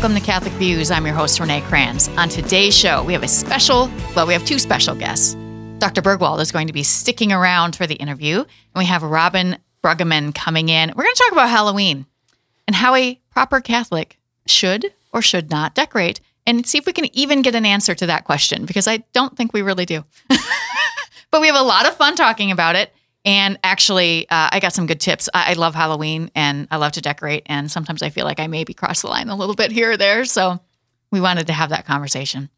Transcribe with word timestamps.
Welcome 0.00 0.18
to 0.18 0.24
Catholic 0.24 0.54
Views. 0.54 0.90
I'm 0.90 1.04
your 1.04 1.14
host, 1.14 1.38
Renee 1.40 1.60
Kranz. 1.60 2.08
On 2.16 2.26
today's 2.26 2.74
show, 2.74 3.04
we 3.04 3.12
have 3.12 3.22
a 3.22 3.28
special, 3.28 3.90
well, 4.16 4.26
we 4.26 4.32
have 4.32 4.46
two 4.46 4.58
special 4.58 4.94
guests. 4.94 5.34
Dr. 5.76 6.00
Burgwald 6.00 6.40
is 6.40 6.50
going 6.50 6.68
to 6.68 6.72
be 6.72 6.82
sticking 6.82 7.34
around 7.34 7.76
for 7.76 7.86
the 7.86 7.96
interview, 7.96 8.38
and 8.38 8.46
we 8.74 8.86
have 8.86 9.02
Robin 9.02 9.58
Bruggeman 9.84 10.34
coming 10.34 10.70
in. 10.70 10.88
We're 10.96 11.02
going 11.02 11.14
to 11.14 11.22
talk 11.22 11.32
about 11.32 11.50
Halloween 11.50 12.06
and 12.66 12.74
how 12.74 12.94
a 12.94 13.20
proper 13.30 13.60
Catholic 13.60 14.18
should 14.46 14.86
or 15.12 15.20
should 15.20 15.50
not 15.50 15.74
decorate 15.74 16.18
and 16.46 16.66
see 16.66 16.78
if 16.78 16.86
we 16.86 16.94
can 16.94 17.14
even 17.14 17.42
get 17.42 17.54
an 17.54 17.66
answer 17.66 17.94
to 17.94 18.06
that 18.06 18.24
question 18.24 18.64
because 18.64 18.88
I 18.88 19.04
don't 19.12 19.36
think 19.36 19.52
we 19.52 19.60
really 19.60 19.84
do. 19.84 20.02
but 21.30 21.42
we 21.42 21.48
have 21.48 21.60
a 21.60 21.62
lot 21.62 21.86
of 21.86 21.94
fun 21.94 22.16
talking 22.16 22.50
about 22.50 22.74
it. 22.74 22.94
And 23.24 23.58
actually, 23.62 24.28
uh, 24.30 24.48
I 24.52 24.60
got 24.60 24.72
some 24.72 24.86
good 24.86 25.00
tips. 25.00 25.28
I, 25.34 25.50
I 25.50 25.52
love 25.54 25.74
Halloween 25.74 26.30
and 26.34 26.66
I 26.70 26.76
love 26.76 26.92
to 26.92 27.00
decorate. 27.02 27.42
And 27.46 27.70
sometimes 27.70 28.02
I 28.02 28.08
feel 28.10 28.24
like 28.24 28.40
I 28.40 28.46
maybe 28.46 28.72
cross 28.72 29.02
the 29.02 29.08
line 29.08 29.28
a 29.28 29.36
little 29.36 29.54
bit 29.54 29.70
here 29.72 29.92
or 29.92 29.96
there. 29.96 30.24
So 30.24 30.60
we 31.10 31.20
wanted 31.20 31.46
to 31.48 31.52
have 31.52 31.68
that 31.70 31.84
conversation. 31.84 32.48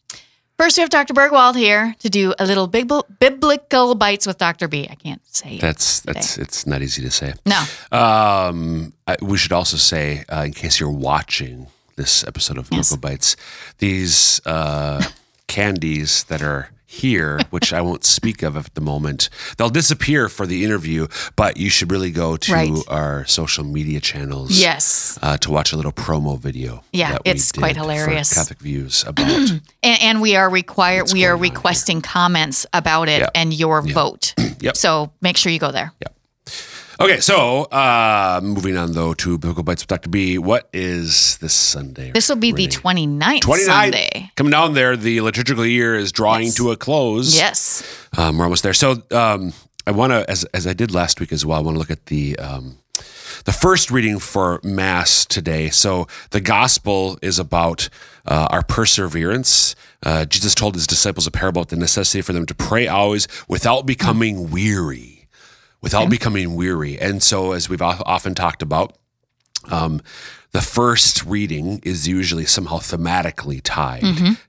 First, 0.59 0.77
we 0.77 0.83
have 0.83 0.91
Dr. 0.91 1.15
Burgwald 1.15 1.56
here 1.56 1.97
to 1.98 2.09
do 2.11 2.34
a 2.39 2.47
little 2.47 2.69
bibl- 2.69 3.05
biblical 3.19 3.97
bites 3.97 4.27
with 4.27 4.39
Dr. 4.39 4.69
B. 4.69 4.87
I 4.89 4.95
can't 4.95 5.27
say 5.27 5.59
That's 5.59 6.01
that's 6.01 6.39
it's 6.39 6.67
not 6.67 6.83
easy 6.83 7.03
to 7.03 7.11
say. 7.11 7.34
No. 7.45 7.65
Um, 7.91 8.92
I, 9.06 9.17
we 9.20 9.39
should 9.39 9.53
also 9.53 9.77
say, 9.77 10.25
uh, 10.29 10.42
in 10.47 10.53
case 10.53 10.79
you're 10.79 10.91
watching 10.91 11.67
this 11.97 12.23
episode 12.29 12.59
of 12.59 12.69
Yes. 12.70 12.92
Moco 12.92 13.01
Bites, 13.01 13.34
these 13.79 14.41
uh, 14.47 15.03
candies 15.48 16.25
that 16.25 16.42
are 16.42 16.70
here, 16.93 17.41
which 17.51 17.73
I 17.73 17.81
won't 17.81 18.05
speak 18.05 18.43
of 18.43 18.57
at 18.57 18.75
the 18.75 18.81
moment, 18.81 19.31
they'll 19.57 19.71
disappear 19.71 20.29
for 20.29 20.47
the 20.47 20.62
interview. 20.65 21.07
But 21.37 21.57
you 21.57 21.71
should 21.71 21.91
really 21.91 22.11
go 22.11 22.37
to 22.37 22.53
Right. 22.53 22.73
our 22.89 23.25
social 23.27 23.65
media 23.65 24.01
channels. 24.01 24.51
Yes. 24.61 25.19
Uh, 25.23 25.37
to 25.39 25.51
watch 25.51 25.73
a 25.73 25.77
little 25.77 25.93
promo 25.93 26.39
video. 26.39 26.84
Yeah, 26.93 27.12
that 27.12 27.23
we 27.25 27.31
it's 27.31 27.51
quite 27.53 27.77
hilarious. 27.77 28.33
Catholic 28.34 28.59
views 28.61 29.05
about. 29.07 29.29
And, 29.83 30.03
and 30.03 30.21
we 30.21 30.37
are 30.37 30.51
required, 30.51 31.12
we 31.12 31.25
are 31.25 31.31
going 31.37 31.39
on 31.41 31.45
here? 31.45 31.53
requesting 31.53 32.03
comments 32.03 32.67
about 32.73 33.09
it 33.09 33.21
Yeah. 33.21 33.29
and 33.34 33.55
your 33.55 33.81
vote. 33.83 34.34
Yep. 34.62 34.77
So 34.77 35.11
make 35.21 35.37
sure 35.37 35.51
you 35.51 35.59
go 35.59 35.73
there. 35.73 35.93
Okay, 37.01 37.21
so 37.21 37.65
uh, 37.65 38.41
moving 38.43 38.77
on 38.77 38.93
though 38.93 39.15
to 39.15 39.39
Biblical 39.39 39.62
Bites 39.62 39.83
with 39.83 39.89
Dr. 39.89 40.09
B. 40.09 40.39
What 40.39 40.69
is 40.73 41.39
this 41.39 41.53
Sunday? 41.55 42.12
This 42.12 42.29
will 42.29 42.37
be 42.37 42.53
the 42.53 42.69
29th 42.69 43.41
29 43.41 43.67
Sunday. 43.67 44.31
coming 44.37 44.51
down 44.51 44.75
there. 44.75 44.97
The 44.97 45.21
liturgical 45.21 45.67
year 45.67 45.95
is 45.97 46.12
drawing 46.12 46.45
Yes. 46.47 46.55
to 46.57 46.71
a 46.71 46.77
close. 46.77 47.37
Yes. 47.37 47.83
Um, 48.17 48.39
we're 48.39 48.45
almost 48.45 48.62
there. 48.62 48.75
So 48.75 49.03
um, 49.11 49.53
I 49.87 49.91
want 49.91 50.12
to, 50.12 50.29
as 50.31 50.45
as 50.55 50.67
I 50.67 50.73
did 50.73 50.93
last 50.93 51.21
week 51.21 51.33
as 51.33 51.45
well, 51.47 51.59
I 51.59 51.62
want 51.62 51.75
to 51.75 51.79
look 51.79 51.91
at 51.91 52.07
the 52.07 52.39
um, 52.39 52.79
the 53.45 53.53
first 53.53 53.91
reading 53.91 54.19
for 54.19 54.61
Mass 54.62 55.25
today. 55.27 55.69
So 55.71 56.06
the 56.31 56.41
Gospel 56.41 57.19
is 57.23 57.39
about 57.39 57.89
uh, 58.27 58.47
our 58.51 58.62
perseverance. 58.62 59.75
Uh, 60.05 60.25
Jesus 60.25 60.55
told 60.55 60.75
his 60.75 60.87
disciples 60.87 61.27
a 61.27 61.31
parable 61.31 61.62
about 61.62 61.69
the 61.71 61.77
necessity 61.77 62.23
for 62.23 62.33
them 62.33 62.45
to 62.47 62.55
pray 62.55 62.87
always 62.89 63.27
without 63.49 63.87
becoming 63.87 64.51
weary, 64.51 65.12
without 65.83 66.08
becoming 66.11 66.55
weary. 66.55 66.98
And 66.98 67.22
so, 67.22 67.52
as 67.52 67.69
we've 67.69 67.83
often 67.83 68.34
talked 68.34 68.62
about, 68.62 68.97
um, 69.70 70.00
the 70.52 70.61
first 70.61 71.25
reading 71.25 71.80
is 71.83 72.06
usually 72.06 72.44
somehow 72.44 72.77
thematically 72.77 73.61
tied 73.64 74.03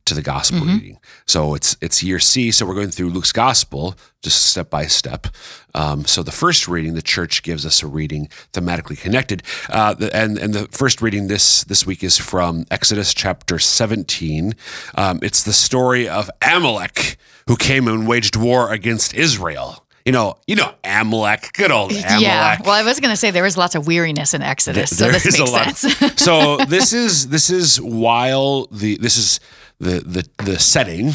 to 0.03 0.13
the 0.13 0.21
gospel 0.21 0.59
reading. 0.75 0.99
So 1.25 1.55
it's 1.55 1.77
it's 1.79 2.03
year 2.03 2.19
C. 2.19 2.51
So 2.51 2.65
we're 2.65 2.73
going 2.75 2.89
through 2.89 3.09
Luke's 3.09 3.31
gospel 3.31 3.95
just 4.21 4.43
step 4.43 4.69
by 4.69 4.85
step. 4.85 5.27
Um, 5.73 6.03
so 6.05 6.21
the 6.21 6.31
first 6.31 6.67
reading, 6.67 6.93
the 6.95 7.01
church 7.01 7.41
gives 7.41 7.65
us 7.65 7.81
a 7.81 7.87
reading 7.87 8.27
thematically 8.51 8.99
connected. 8.99 9.43
Uh, 9.69 9.93
the, 9.93 10.13
and 10.13 10.37
and 10.37 10.53
the 10.53 10.67
first 10.67 11.01
reading 11.01 11.27
this 11.29 11.63
this 11.63 11.85
week 11.85 12.03
is 12.03 12.17
from 12.17 12.65
Exodus 12.69 13.13
chapter 13.13 13.57
17. 13.57 14.55
Um, 14.95 15.19
it's 15.23 15.41
the 15.43 15.53
story 15.53 16.09
of 16.09 16.29
Amalek 16.41 17.15
who 17.47 17.55
came 17.55 17.87
and 17.87 18.07
waged 18.07 18.35
war 18.35 18.73
against 18.73 19.13
Israel. 19.13 19.82
You 20.05 20.11
know, 20.11 20.35
you 20.47 20.55
know 20.55 20.73
Amalek, 20.83 21.51
good 21.53 21.71
old 21.71 21.91
Amalek. 21.91 22.21
Yeah. 22.21 22.57
Well, 22.61 22.71
I 22.73 22.83
was 22.83 22.99
going 22.99 23.11
to 23.11 23.17
say 23.17 23.31
there 23.31 23.43
was 23.43 23.55
lots 23.57 23.73
of 23.75 23.87
weariness 23.87 24.33
in 24.33 24.41
Exodus, 24.41 24.95
so 24.97 25.05
There 25.05 25.13
this 25.13 25.25
is 25.25 25.39
makes 25.39 25.79
sense. 25.79 26.21
so 26.21 26.57
this 26.57 26.91
is 26.91 27.29
this 27.29 27.49
is 27.49 27.79
while 27.79 28.67
the 28.71 28.97
this 28.97 29.17
is 29.17 29.39
the 29.79 30.01
the 30.01 30.43
the 30.43 30.59
setting 30.59 31.13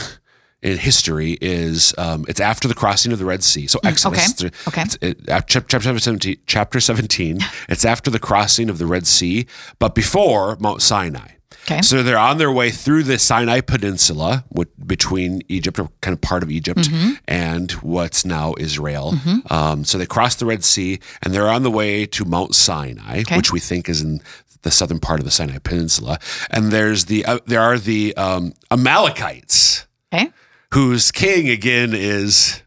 in 0.62 0.78
history 0.78 1.38
is 1.40 1.94
um, 1.98 2.24
it's 2.28 2.40
after 2.40 2.66
the 2.66 2.74
crossing 2.74 3.12
of 3.12 3.18
the 3.18 3.24
Red 3.24 3.44
Sea. 3.44 3.66
So 3.66 3.78
Exodus, 3.84 4.32
Mm, 4.32 4.46
okay, 4.46 4.56
okay. 4.68 4.82
it's, 4.82 4.98
it, 5.02 5.28
uh, 5.30 5.40
chapter 5.42 5.78
seventeen, 5.98 6.36
chapter 6.46 6.80
seventeen. 6.80 7.40
It's 7.68 7.84
after 7.84 8.10
the 8.10 8.18
crossing 8.18 8.70
of 8.70 8.78
the 8.78 8.86
Red 8.86 9.06
Sea, 9.06 9.46
but 9.78 9.94
before 9.94 10.56
Mount 10.60 10.80
Sinai. 10.82 11.32
Okay. 11.64 11.80
So 11.82 12.02
they're 12.02 12.18
on 12.18 12.38
their 12.38 12.52
way 12.52 12.70
through 12.70 13.02
the 13.04 13.18
Sinai 13.18 13.60
Peninsula, 13.60 14.44
with, 14.50 14.68
between 14.86 15.42
Egypt, 15.48 15.78
or 15.78 15.90
kind 16.00 16.12
of 16.14 16.20
part 16.20 16.42
of 16.42 16.50
Egypt, 16.50 16.80
Mm-hmm. 16.80 17.12
and 17.26 17.72
what's 17.72 18.24
now 18.24 18.54
Israel. 18.58 19.14
Um, 19.50 19.84
so 19.84 19.98
they 19.98 20.06
cross 20.06 20.34
the 20.34 20.46
Red 20.46 20.62
Sea, 20.64 20.98
and 21.22 21.32
they're 21.34 21.48
on 21.48 21.62
the 21.62 21.70
way 21.70 22.06
to 22.06 22.24
Mount 22.24 22.54
Sinai, 22.54 23.20
Okay. 23.20 23.36
which 23.36 23.52
we 23.52 23.60
think 23.60 23.88
is 23.88 24.00
in 24.02 24.20
the 24.62 24.70
southern 24.70 24.98
part 25.00 25.20
of 25.20 25.24
the 25.24 25.30
Sinai 25.30 25.58
Peninsula. 25.58 26.18
And 26.50 26.70
there's 26.72 27.06
the 27.06 27.24
uh, 27.24 27.38
there 27.46 27.60
are 27.60 27.78
the 27.78 28.14
um, 28.16 28.52
Amalekites, 28.70 29.86
okay. 30.12 30.30
whose 30.74 31.10
king 31.12 31.48
again 31.48 31.92
is 31.94 32.62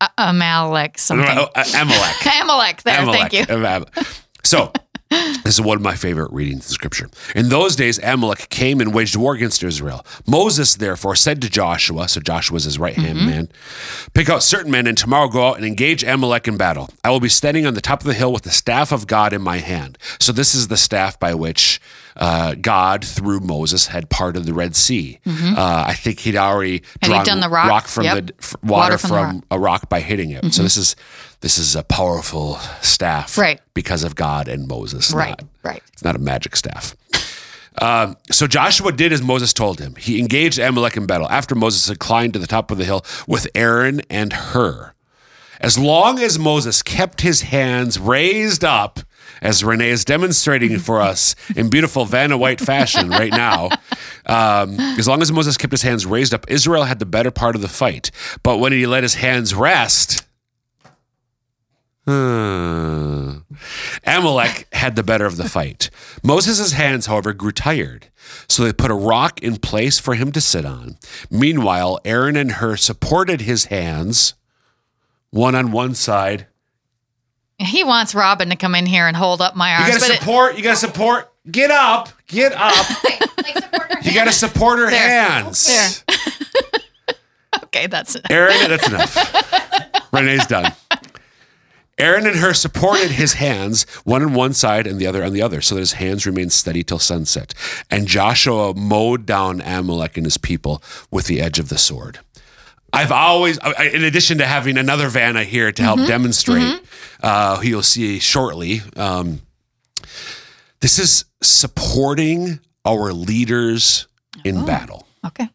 Uh, 0.00 0.08
Amalek 0.18 0.98
something. 0.98 1.26
uh, 1.28 1.46
Amalek. 1.74 2.26
Amalek. 2.42 2.82
There. 2.82 3.00
Amalek. 3.02 3.32
Thank 3.32 3.96
you. 3.96 4.04
So, 4.42 4.72
this 5.42 5.54
is 5.54 5.60
one 5.60 5.76
of 5.76 5.82
my 5.82 5.96
favorite 5.96 6.32
readings 6.32 6.66
in 6.68 6.72
Scripture. 6.72 7.08
In 7.34 7.48
those 7.48 7.74
days, 7.74 7.98
Amalek 8.02 8.48
came 8.48 8.80
and 8.80 8.94
waged 8.94 9.16
war 9.16 9.34
against 9.34 9.62
Israel. 9.62 10.06
Moses, 10.26 10.76
therefore, 10.76 11.16
said 11.16 11.42
to 11.42 11.50
Joshua, 11.50 12.08
so 12.08 12.20
Joshua 12.20 12.54
was 12.54 12.64
his 12.64 12.78
right 12.78 12.94
hand 12.94 13.10
Mm-hmm. 13.10 13.26
man, 13.26 13.48
pick 14.14 14.28
out 14.28 14.42
certain 14.42 14.70
men 14.70 14.86
and 14.86 14.96
tomorrow 14.96 15.26
go 15.28 15.48
out 15.48 15.56
and 15.56 15.64
engage 15.66 16.04
Amalek 16.04 16.46
in 16.46 16.56
battle. 16.56 16.90
I 17.02 17.10
will 17.10 17.18
be 17.18 17.28
standing 17.28 17.66
on 17.66 17.74
the 17.74 17.80
top 17.80 18.00
of 18.00 18.06
the 18.06 18.14
hill 18.14 18.32
with 18.32 18.42
the 18.44 18.50
staff 18.50 18.92
of 18.92 19.08
God 19.08 19.32
in 19.32 19.42
my 19.42 19.58
hand. 19.58 19.98
So, 20.20 20.30
this 20.30 20.54
is 20.54 20.68
the 20.68 20.76
staff 20.76 21.18
by 21.18 21.34
which 21.34 21.80
uh, 22.20 22.54
God, 22.54 23.04
through 23.04 23.40
Moses, 23.40 23.86
had 23.88 24.08
parted 24.10 24.44
the 24.44 24.52
Red 24.54 24.76
Sea. 24.76 25.18
Uh, 25.26 25.84
I 25.88 25.94
think 25.94 26.20
he'd 26.20 26.36
already 26.36 26.80
Mm-hmm. 26.80 27.06
He 27.06 27.08
drawn 27.08 27.24
done 27.24 27.40
the 27.40 27.48
rock? 27.48 27.86
from 27.88 28.04
Yep. 28.04 28.26
the 28.26 28.34
f- 28.38 28.54
water, 28.62 28.92
Water 28.92 28.98
from 28.98 29.08
from, 29.10 29.38
the 29.40 29.46
a 29.56 29.58
rock 29.58 29.88
by 29.88 30.00
hitting 30.00 30.30
it. 30.30 30.52
So 30.54 30.62
this 30.62 30.76
is 30.76 30.94
this 31.40 31.56
is 31.58 31.74
a 31.74 31.82
powerful 31.82 32.56
staff, 32.82 33.38
Right. 33.38 33.60
Because 33.74 34.04
of 34.04 34.14
God 34.14 34.46
and 34.48 34.68
Moses, 34.68 35.10
Right. 35.12 35.30
not- 35.30 35.44
Right. 35.62 35.82
It's 35.94 36.04
not 36.04 36.14
a 36.14 36.18
magic 36.18 36.54
staff. 36.56 36.94
Um, 37.80 38.16
so 38.30 38.46
Joshua 38.46 38.92
did 38.92 39.12
as 39.12 39.22
Moses 39.22 39.52
told 39.54 39.78
him. 39.80 39.94
He 39.96 40.18
engaged 40.18 40.58
Amalek 40.58 40.96
in 40.98 41.06
battle. 41.06 41.28
After 41.30 41.54
Moses 41.54 41.88
had 41.88 41.98
climbed 41.98 42.34
to 42.34 42.38
the 42.38 42.46
top 42.46 42.70
of 42.70 42.76
the 42.78 42.84
hill 42.84 43.04
with 43.26 43.46
Aaron 43.54 44.02
and 44.10 44.32
Hur, 44.32 44.92
as 45.60 45.78
long 45.78 46.18
as 46.18 46.38
Moses 46.38 46.82
kept 46.82 47.22
his 47.22 47.42
hands 47.42 47.98
raised 47.98 48.64
up, 48.64 49.00
as 49.40 49.64
Renee 49.64 49.90
is 49.90 50.04
demonstrating 50.04 50.78
for 50.78 51.00
us 51.10 51.34
in 51.56 51.70
beautiful 51.70 52.04
Vanna 52.04 52.36
White 52.36 52.60
fashion 52.60 53.08
right 53.10 53.32
now, 53.32 53.70
um, 54.26 54.78
as 54.98 55.08
long 55.08 55.22
as 55.22 55.32
Moses 55.32 55.56
kept 55.56 55.72
his 55.72 55.82
hands 55.82 56.06
raised 56.06 56.34
up, 56.34 56.50
Israel 56.50 56.84
had 56.84 56.98
the 56.98 57.06
better 57.06 57.30
part 57.30 57.54
of 57.54 57.62
the 57.62 57.68
fight. 57.68 58.10
But 58.42 58.58
when 58.58 58.72
he 58.72 58.86
let 58.86 59.02
his 59.02 59.14
hands 59.14 59.54
rest, 59.54 60.26
hmm, 62.06 63.38
Amalek 64.04 64.66
had 64.72 64.96
the 64.96 65.02
better 65.02 65.26
of 65.26 65.36
the 65.36 65.48
fight. 65.48 65.90
Moses' 66.22 66.72
hands, 66.72 67.06
however, 67.06 67.32
grew 67.32 67.52
tired. 67.52 68.08
So 68.48 68.64
they 68.64 68.72
put 68.72 68.90
a 68.90 68.94
rock 68.94 69.42
in 69.42 69.56
place 69.56 69.98
for 69.98 70.14
him 70.14 70.32
to 70.32 70.40
sit 70.40 70.64
on. 70.64 70.98
Meanwhile, 71.30 72.00
Aaron 72.04 72.36
and 72.36 72.52
Hur 72.52 72.76
supported 72.76 73.42
his 73.42 73.66
hands, 73.66 74.34
one 75.30 75.54
on 75.54 75.72
one 75.72 75.94
side. 75.94 76.46
He 77.60 77.84
wants 77.84 78.14
Robin 78.14 78.48
to 78.50 78.56
come 78.56 78.74
in 78.74 78.86
here 78.86 79.06
and 79.06 79.16
hold 79.16 79.40
up 79.42 79.54
my 79.54 79.72
arms. 79.74 79.86
You 79.86 79.92
gotta 79.92 80.04
but 80.06 80.10
it- 80.14 80.18
support, 80.20 80.56
you 80.56 80.62
gotta 80.62 80.76
support. 80.76 81.32
Get 81.50 81.70
up, 81.70 82.08
get 82.26 82.52
up. 82.52 82.74
You 84.02 84.14
gotta 84.14 84.32
support 84.32 84.78
her 84.78 84.88
There. 84.90 84.98
hands. 84.98 86.02
There. 86.06 86.16
okay, 87.64 87.86
that's 87.86 88.14
it. 88.16 88.22
Aaron, 88.30 88.56
that's 88.68 88.88
enough. 88.88 90.12
Renee's 90.12 90.46
done. 90.46 90.72
Aaron 91.98 92.26
and 92.26 92.36
Hur 92.36 92.54
supported 92.54 93.10
his 93.10 93.34
hands, 93.34 93.82
one 94.04 94.22
on 94.22 94.32
one 94.32 94.54
side 94.54 94.86
and 94.86 94.98
the 94.98 95.06
other 95.06 95.22
on 95.22 95.34
the 95.34 95.42
other, 95.42 95.60
so 95.60 95.74
that 95.74 95.80
his 95.80 95.92
hands 95.94 96.24
remained 96.24 96.52
steady 96.52 96.82
till 96.82 96.98
sunset. 96.98 97.52
And 97.90 98.06
Joshua 98.06 98.74
mowed 98.74 99.26
down 99.26 99.60
Amalek 99.60 100.16
and 100.16 100.24
his 100.24 100.38
people 100.38 100.82
with 101.10 101.26
the 101.26 101.42
edge 101.42 101.58
of 101.58 101.68
the 101.68 101.76
sword. 101.78 102.20
I've 102.92 103.12
always, 103.12 103.58
in 103.92 104.04
addition 104.04 104.38
to 104.38 104.46
having 104.46 104.76
another 104.76 105.08
Vanna 105.08 105.44
here 105.44 105.70
to 105.72 105.82
help 105.82 105.98
demonstrate, 106.06 106.80
uh, 107.22 107.56
who 107.58 107.68
you'll 107.68 107.82
see 107.82 108.18
shortly, 108.18 108.82
um, 108.96 109.40
this 110.80 110.98
is 110.98 111.24
supporting 111.42 112.60
our 112.84 113.12
leaders 113.12 114.06
in 114.44 114.64
battle. 114.64 115.06
Okay. 115.24 115.48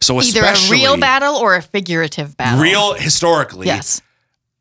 So 0.00 0.20
Either 0.20 0.42
a 0.42 0.70
real 0.70 0.96
battle 0.96 1.36
or 1.36 1.54
a 1.54 1.62
figurative 1.62 2.36
battle. 2.36 2.60
real 2.60 2.94
historically, 2.94 3.66
Yes. 3.66 4.02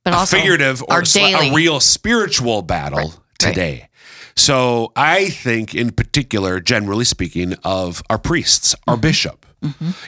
But 0.03 0.13
a 0.13 0.17
also 0.17 0.37
figurative 0.37 0.83
or 0.87 1.01
a 1.01 1.51
real 1.53 1.79
spiritual 1.79 2.61
battle 2.61 2.99
Right, 2.99 3.07
right. 3.07 3.39
today. 3.39 3.89
So 4.35 4.91
I 4.95 5.29
think, 5.29 5.73
in 5.73 5.91
particular, 5.91 6.59
generally 6.59 7.05
speaking, 7.05 7.55
of 7.63 8.03
our 8.09 8.19
priests, 8.19 8.75
our 8.87 8.97
bishop. 8.97 9.45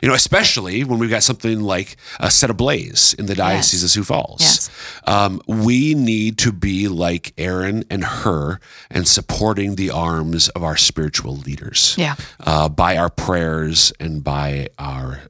You 0.01 0.07
know, 0.09 0.13
especially 0.15 0.83
when 0.83 0.99
we've 0.99 1.09
got 1.09 1.23
something 1.23 1.61
like 1.61 1.97
a 2.19 2.29
set 2.31 2.49
ablaze 2.49 3.13
in 3.17 3.25
the 3.25 3.35
diocese 3.35 3.81
Yes. 3.81 3.83
of 3.83 3.89
Sioux 3.91 4.03
Falls. 4.03 4.41
Yes. 4.41 4.69
Um, 5.05 5.41
we 5.47 5.93
need 5.95 6.37
to 6.39 6.51
be 6.51 6.87
like 6.87 7.33
Aaron 7.37 7.83
and 7.89 8.03
Hur 8.03 8.59
and 8.89 9.07
supporting 9.07 9.75
the 9.75 9.89
arms 9.91 10.49
of 10.49 10.63
our 10.63 10.77
spiritual 10.77 11.35
leaders 11.37 11.95
Yeah. 11.97 12.15
uh, 12.39 12.69
by 12.69 12.97
our 12.97 13.09
prayers 13.09 13.93
and 13.99 14.23
by 14.23 14.69
our 14.79 15.21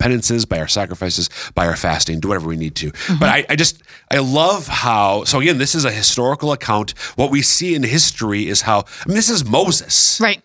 penances, 0.00 0.44
by 0.44 0.58
our 0.58 0.66
sacrifices, 0.66 1.30
by 1.54 1.64
our 1.66 1.76
fasting, 1.76 2.18
do 2.18 2.26
whatever 2.28 2.48
we 2.48 2.56
need 2.56 2.74
to. 2.74 2.90
But 3.20 3.28
I, 3.28 3.46
I 3.48 3.54
just, 3.54 3.80
I 4.10 4.18
love 4.18 4.66
how, 4.66 5.22
so 5.22 5.38
again, 5.38 5.58
this 5.58 5.76
is 5.76 5.84
a 5.84 5.92
historical 5.92 6.50
account. 6.50 6.98
What 7.14 7.30
we 7.30 7.42
see 7.42 7.76
in 7.76 7.84
history 7.84 8.48
is 8.48 8.62
how, 8.62 8.80
I 8.80 9.06
mean, 9.06 9.14
this 9.14 9.30
is 9.30 9.44
Moses, 9.44 10.18
Right. 10.20 10.42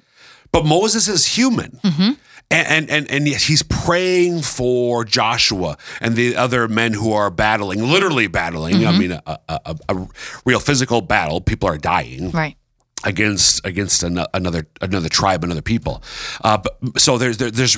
but 0.51 0.65
Moses 0.67 1.07
is 1.07 1.25
human. 1.35 1.79
And, 1.83 2.17
and, 2.51 2.90
and, 2.90 3.10
and 3.10 3.28
he's 3.28 3.63
praying 3.63 4.42
for 4.44 5.04
Joshua 5.06 5.78
and 6.01 6.16
the 6.16 6.36
other 6.36 6.68
men 6.68 6.94
who 6.94 7.12
are 7.12 7.31
battling, 7.31 7.84
literally 7.84 8.28
battling. 8.28 8.86
I 8.86 8.98
mean, 8.98 9.12
a, 9.12 9.22
a, 9.50 9.75
a, 9.90 10.07
real 10.45 10.60
physical 10.60 11.01
battle. 11.01 11.42
People 11.42 11.68
are 11.69 11.78
dying 11.78 12.30
Right. 12.31 12.56
against 13.04 13.66
against 13.66 14.04
an, 14.04 14.24
another 14.34 14.68
another 14.81 15.10
tribe, 15.10 15.44
another 15.44 15.62
people. 15.63 16.04
Uh, 16.44 16.57
but, 16.57 17.00
so 17.01 17.18
there's 17.18 17.38
there, 17.38 17.50
there's 17.50 17.78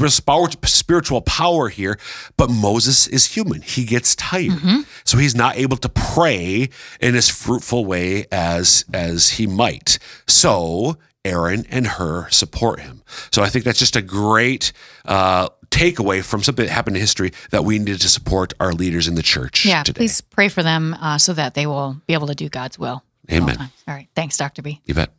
spiritual 0.65 1.21
power 1.21 1.69
here. 1.69 1.97
But 2.35 2.49
Moses 2.49 3.07
is 3.07 3.27
human; 3.35 3.61
he 3.61 3.85
gets 3.85 4.13
tired, 4.15 4.59
so 5.05 5.17
he's 5.17 5.35
not 5.35 5.55
able 5.55 5.77
to 5.77 5.89
pray 5.89 6.69
in 6.99 7.15
as 7.15 7.29
fruitful 7.29 7.85
way 7.85 8.25
as 8.31 8.83
as 8.93 9.31
he 9.31 9.47
might. 9.47 9.99
So 10.27 10.97
Aaron 11.25 11.65
and 11.69 11.85
Hur 11.87 12.29
support 12.29 12.79
him. 12.79 13.01
So 13.31 13.43
I 13.43 13.49
think 13.49 13.65
that's 13.65 13.79
just 13.79 13.95
a 13.97 14.01
great. 14.01 14.71
Uh, 15.03 15.49
takeaway 15.71 16.23
from 16.23 16.41
something 16.41 16.65
that 16.65 16.71
happened 16.71 16.95
in 16.95 17.01
history 17.01 17.33
that 17.49 17.65
we 17.65 17.77
needed 17.79 17.99
to 17.99 18.07
support 18.07 18.53
our 18.61 18.71
leaders 18.71 19.09
in 19.09 19.15
the 19.15 19.21
church 19.21 19.65
Yeah. 19.65 19.83
today. 19.83 19.97
Please 19.99 20.21
pray 20.21 20.47
for 20.47 20.63
them 20.63 20.93
uh, 21.01 21.17
so 21.17 21.33
that 21.33 21.53
they 21.53 21.65
will 21.67 21.97
be 22.07 22.13
able 22.13 22.27
to 22.27 22.35
do 22.35 22.47
God's 22.47 22.79
will. 22.79 23.03
at 23.27 23.41
all 23.41 23.49
Amen. 23.49 23.71
All 23.85 23.93
right. 23.93 24.07
Thanks, 24.15 24.37
Dr. 24.37 24.61
B. 24.61 24.79
You 24.85 24.93
bet. 24.93 25.09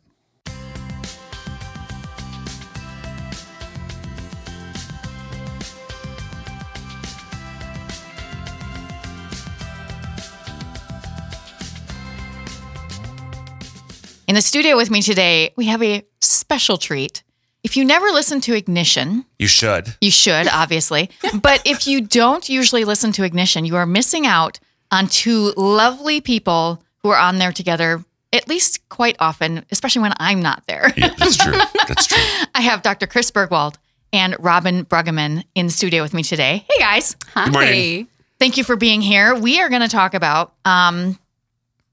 In 14.27 14.35
the 14.35 14.41
studio 14.41 14.75
with 14.75 14.91
me 14.91 15.01
today, 15.01 15.53
we 15.55 15.67
have 15.67 15.81
a 15.81 16.03
special 16.19 16.77
treat. 16.77 17.23
If 17.63 17.77
you 17.77 17.85
never 17.85 18.07
listen 18.07 18.41
to 18.41 18.55
Ignition, 18.55 19.25
You 19.39 19.47
should. 19.47 19.95
you 20.01 20.11
should, 20.11 20.47
obviously. 20.49 21.09
but 21.41 21.61
if 21.65 21.87
you 21.87 22.01
don't 22.01 22.47
usually 22.49 22.83
listen 22.83 23.11
to 23.13 23.23
Ignition, 23.23 23.63
you 23.65 23.75
are 23.77 23.85
missing 23.85 24.25
out 24.25 24.59
on 24.91 25.07
two 25.07 25.53
lovely 25.55 26.19
people 26.21 26.83
who 27.03 27.09
are 27.09 27.17
on 27.17 27.37
there 27.37 27.51
together, 27.53 28.03
at 28.33 28.47
least 28.49 28.87
quite 28.89 29.15
often, 29.19 29.65
especially 29.71 30.01
when 30.01 30.13
I'm 30.19 30.41
not 30.41 30.63
there. 30.67 30.91
Yeah, 30.97 31.13
that's 31.17 31.37
true. 31.37 31.57
That's 31.87 32.07
true. 32.07 32.17
I 32.55 32.61
have 32.61 32.81
Dr. 32.81 33.07
Chris 33.07 33.31
Burgwald 33.31 33.75
and 34.11 34.35
Robin 34.39 34.83
Bruggeman 34.85 35.43
in 35.55 35.67
the 35.67 35.71
studio 35.71 36.01
with 36.03 36.13
me 36.13 36.23
today. 36.23 36.65
Hey, 36.69 36.79
guys. 36.79 37.15
Good 37.33 37.53
morning. 37.53 38.07
Thank 38.39 38.57
you 38.57 38.63
for 38.63 38.75
being 38.75 39.01
here. 39.01 39.35
We 39.35 39.61
are 39.61 39.69
going 39.69 39.81
to 39.81 39.87
talk 39.87 40.13
about, 40.13 40.53
um, 40.65 41.17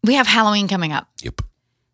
we 0.02 0.14
have 0.14 0.26
Halloween 0.26 0.66
coming 0.68 0.92
up. 0.92 1.08
Yep. 1.22 1.40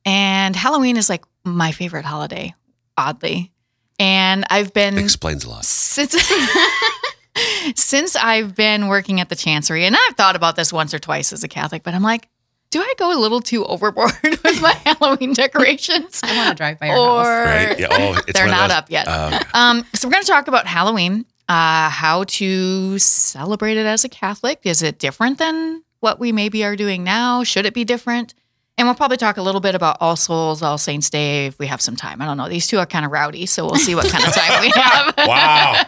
And 0.05 0.57
Halloween 0.57 0.97
is 0.97 1.09
like 1.09 1.25
my 1.45 1.73
favorite 1.73 2.05
holiday, 2.05 2.55
oddly. 2.97 3.53
And 3.99 4.45
I've 4.51 4.73
been 4.73 4.97
Explains 4.99 5.45
a 5.45 5.51
lot. 5.51 5.65
since 5.65 6.15
since 7.75 8.17
I've 8.17 8.55
been 8.55 8.89
working 8.89 9.21
at 9.21 9.29
the 9.29 9.37
Chancery, 9.37 9.85
and 9.85 9.97
I've 9.97 10.17
thought 10.17 10.37
about 10.37 10.57
this 10.57 10.73
once 10.73 10.95
or 10.95 10.99
twice 10.99 11.33
as 11.33 11.45
a 11.45 11.49
Catholic, 11.49 11.83
but 11.83 11.95
I'm 11.95 12.03
like, 12.03 12.29
do 12.71 12.81
I 12.81 12.95
go 12.99 13.17
a 13.17 13.19
little 13.19 13.41
too 13.41 13.65
overboard 13.67 14.13
with 14.23 14.63
my 14.63 14.73
Halloween 14.85 15.33
decorations? 15.33 16.21
I 16.23 16.37
want 16.37 16.51
to 16.51 16.55
drive 16.55 16.79
by 16.79 16.87
your 16.87 16.97
Or 16.97 17.25
house. 17.25 17.47
Right? 17.69 17.79
Yeah. 17.79 17.87
Oh, 17.91 18.21
it's 18.27 18.33
they're 18.33 18.47
not 18.47 18.69
those- 18.69 18.77
up 18.79 18.91
yet. 18.91 19.09
Um, 19.09 19.35
Um, 19.55 19.85
so 19.95 20.07
we're 20.09 20.13
going 20.13 20.25
to 20.25 20.31
talk 20.31 20.49
about 20.49 20.67
Halloween, 20.67 21.25
uh, 21.49 21.89
how 21.91 22.25
to 22.25 22.99
celebrate 22.99 23.77
it 23.77 23.87
as 23.87 24.05
a 24.05 24.09
Catholic. 24.09 24.61
Is 24.65 24.83
it 24.83 24.99
different 24.99 25.39
than 25.39 25.83
what 26.01 26.19
we 26.21 26.33
maybe 26.33 26.65
are 26.65 26.77
doing 26.77 27.03
now? 27.05 27.43
Should 27.45 27.67
it 27.67 27.75
be 27.75 27.85
different? 27.85 28.35
And 28.81 28.89
we'll 28.89 28.95
probably 28.95 29.19
talk 29.19 29.37
a 29.37 29.43
little 29.43 29.61
bit 29.61 29.75
about 29.75 29.99
All 30.01 30.17
Souls, 30.17 30.63
All 30.63 30.79
Saints 30.79 31.11
Day 31.11 31.45
if 31.45 31.59
we 31.59 31.67
have 31.67 31.83
some 31.83 31.97
time. 31.97 32.23
I 32.23 32.25
don't 32.25 32.39
know. 32.39 32.49
These 32.49 32.67
two 32.67 32.79
are 32.79 32.87
kind 32.87 33.05
of 33.05 33.11
rowdy, 33.13 33.45
so 33.45 33.67
we'll 33.67 33.75
see 33.75 33.95
what 33.95 34.09
kind 34.11 34.25
of 34.27 34.33
time 34.35 34.59
we 34.63 34.71
have. 34.75 35.15
wow. 35.19 35.85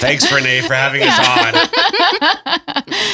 Thanks, 0.00 0.30
Renee, 0.32 0.62
for 0.62 0.74
having 0.74 1.02
us 1.04 1.16
on. 1.16 1.54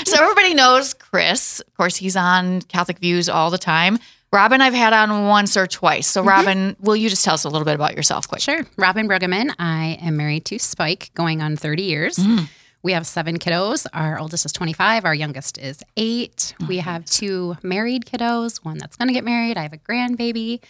so 0.07 0.23
everybody 0.23 0.55
knows 0.55 0.95
Chris. 0.95 1.61
Of 1.61 1.75
course, 1.77 1.97
he's 1.97 2.17
on 2.17 2.63
Catholic 2.63 2.99
Views 2.99 3.29
all 3.29 3.51
the 3.51 3.59
time. 3.59 3.99
Robin, 4.33 4.63
I've 4.63 4.73
had 4.73 4.95
on 4.95 5.27
once 5.27 5.55
or 5.59 5.67
twice. 5.67 6.07
So, 6.07 6.23
Robin, 6.23 6.75
will 6.81 6.97
you 6.97 7.11
just 7.11 7.25
tell 7.27 7.35
us 7.35 7.45
a 7.45 7.51
little 7.51 7.67
bit 7.67 7.75
about 7.75 7.95
yourself, 7.95 8.27
quick? 8.27 8.41
Sure. 8.41 8.65
Robin 8.79 9.07
Brueggemann. 9.07 9.55
I 9.59 9.99
am 10.01 10.17
married 10.17 10.47
to 10.47 10.59
Spike, 10.59 11.11
going 11.15 11.43
on 11.43 11.57
30 11.57 11.83
years. 11.83 12.17
Mm. 12.17 12.49
We 12.83 12.93
have 12.93 13.07
seven 13.07 13.39
kiddos. 13.39 13.87
Our 13.93 14.19
oldest 14.19 14.47
is 14.47 14.53
25. 14.53 15.05
Our 15.05 15.15
youngest 15.15 15.59
is 15.59 15.83
eight. 15.97 16.55
Oh, 16.63 16.67
we 16.69 16.79
have 16.79 17.05
two 17.05 17.57
married 17.63 18.05
kiddos, 18.07 18.65
one 18.65 18.79
that's 18.79 18.97
going 18.97 19.09
to 19.09 19.15
get 19.15 19.25
married. 19.25 19.57
I 19.57 19.63
have 19.63 19.73
a 19.73 19.79
grandbaby. 19.79 20.61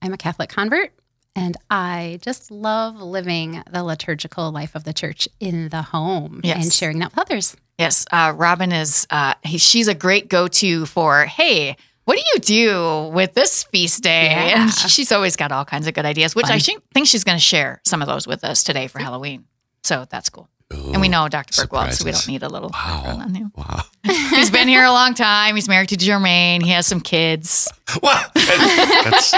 I'm 0.00 0.12
a 0.12 0.16
Catholic 0.16 0.48
convert. 0.48 0.92
And 1.36 1.56
I 1.70 2.18
just 2.22 2.50
love 2.50 2.96
living 3.00 3.62
the 3.70 3.84
liturgical 3.84 4.50
life 4.50 4.74
of 4.74 4.84
the 4.84 4.92
church 4.92 5.28
in 5.38 5.68
the 5.68 5.82
home 5.82 6.40
Yes. 6.42 6.64
and 6.64 6.72
sharing 6.72 6.98
that 7.00 7.12
with 7.12 7.18
others. 7.20 7.56
Yes, 7.78 8.04
uh, 8.10 8.32
Robin 8.36 8.72
is. 8.72 9.06
Uh, 9.10 9.34
he, 9.42 9.56
she's 9.58 9.86
a 9.88 9.94
great 9.94 10.28
go-to 10.28 10.86
for. 10.86 11.24
Hey, 11.26 11.76
what 12.04 12.16
do 12.18 12.22
you 12.34 12.40
do 12.40 13.10
with 13.14 13.34
this 13.34 13.62
feast 13.62 14.02
day? 14.02 14.24
Yeah. 14.26 14.62
And 14.64 14.72
she's 14.90 15.12
always 15.12 15.36
got 15.36 15.52
all 15.52 15.64
kinds 15.64 15.86
of 15.86 15.94
good 15.94 16.04
ideas, 16.04 16.34
which 16.34 16.46
I 16.46 16.58
Fun. 16.58 16.60
think 16.60 16.82
think 16.92 17.06
she's 17.06 17.22
going 17.24 17.38
to 17.38 17.42
share 17.42 17.80
some 17.84 18.02
of 18.02 18.08
those 18.08 18.26
with 18.26 18.42
us 18.44 18.64
today 18.64 18.86
for 18.88 18.98
Halloween. 18.98 19.44
So 19.84 20.06
that's 20.10 20.28
cool. 20.30 20.48
And 20.72 21.00
we 21.00 21.08
know 21.08 21.28
Dr. 21.28 21.52
Burgwald, 21.66 21.92
so 21.92 22.04
we 22.04 22.12
don't 22.12 22.28
need 22.28 22.42
a 22.44 22.48
little 22.48 22.70
Wow. 22.72 23.02
background 23.04 23.22
on 23.22 23.34
him. 23.34 23.52
Wow. 23.56 23.82
He's 24.04 24.50
been 24.50 24.68
here 24.68 24.84
a 24.84 24.92
long 24.92 25.14
time. 25.14 25.56
He's 25.56 25.68
married 25.68 25.88
to 25.88 25.96
Jermaine. 25.96 26.62
He 26.62 26.70
has 26.70 26.86
some 26.86 27.00
kids. 27.00 27.70
Wow. 28.02 28.24
That's, 28.34 29.34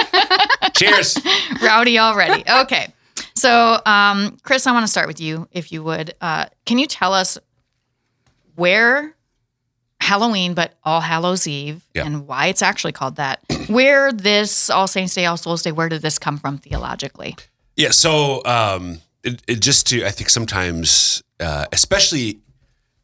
cheers. 0.75 1.19
Rowdy 1.63 1.99
already. 1.99 2.45
Okay. 2.49 2.93
So, 3.35 3.81
um, 3.87 4.37
Chris, 4.43 4.67
I 4.67 4.73
want 4.73 4.85
to 4.85 4.91
start 4.91 5.07
with 5.09 5.21
you, 5.23 5.49
if 5.53 5.73
you 5.73 5.83
would. 5.83 6.15
Uh, 6.21 6.47
can 6.67 6.79
you 6.79 6.87
tell 6.87 7.15
us 7.15 7.39
where 8.57 9.15
Halloween, 10.01 10.53
but 10.55 10.75
All 10.85 11.01
Hallows 11.01 11.47
Eve, 11.47 11.83
Yeah. 11.95 12.05
and 12.05 12.27
why 12.27 12.47
it's 12.49 12.61
actually 12.63 12.93
called 12.93 13.17
that? 13.17 13.41
Where 13.69 14.13
this 14.13 14.69
All 14.69 14.87
Saints 14.87 15.15
Day, 15.15 15.25
All 15.27 15.37
Souls 15.39 15.63
Day, 15.63 15.73
where 15.73 15.89
did 15.89 16.03
this 16.03 16.19
come 16.19 16.37
from 16.39 16.59
theologically? 16.59 17.37
Yeah. 17.77 17.91
So, 17.91 18.45
um, 18.45 19.01
it, 19.25 19.41
it 19.49 19.61
just 19.61 19.87
to, 19.89 20.05
I 20.05 20.11
think 20.11 20.29
sometimes, 20.29 21.23
uh, 21.43 21.67
especially, 21.73 22.39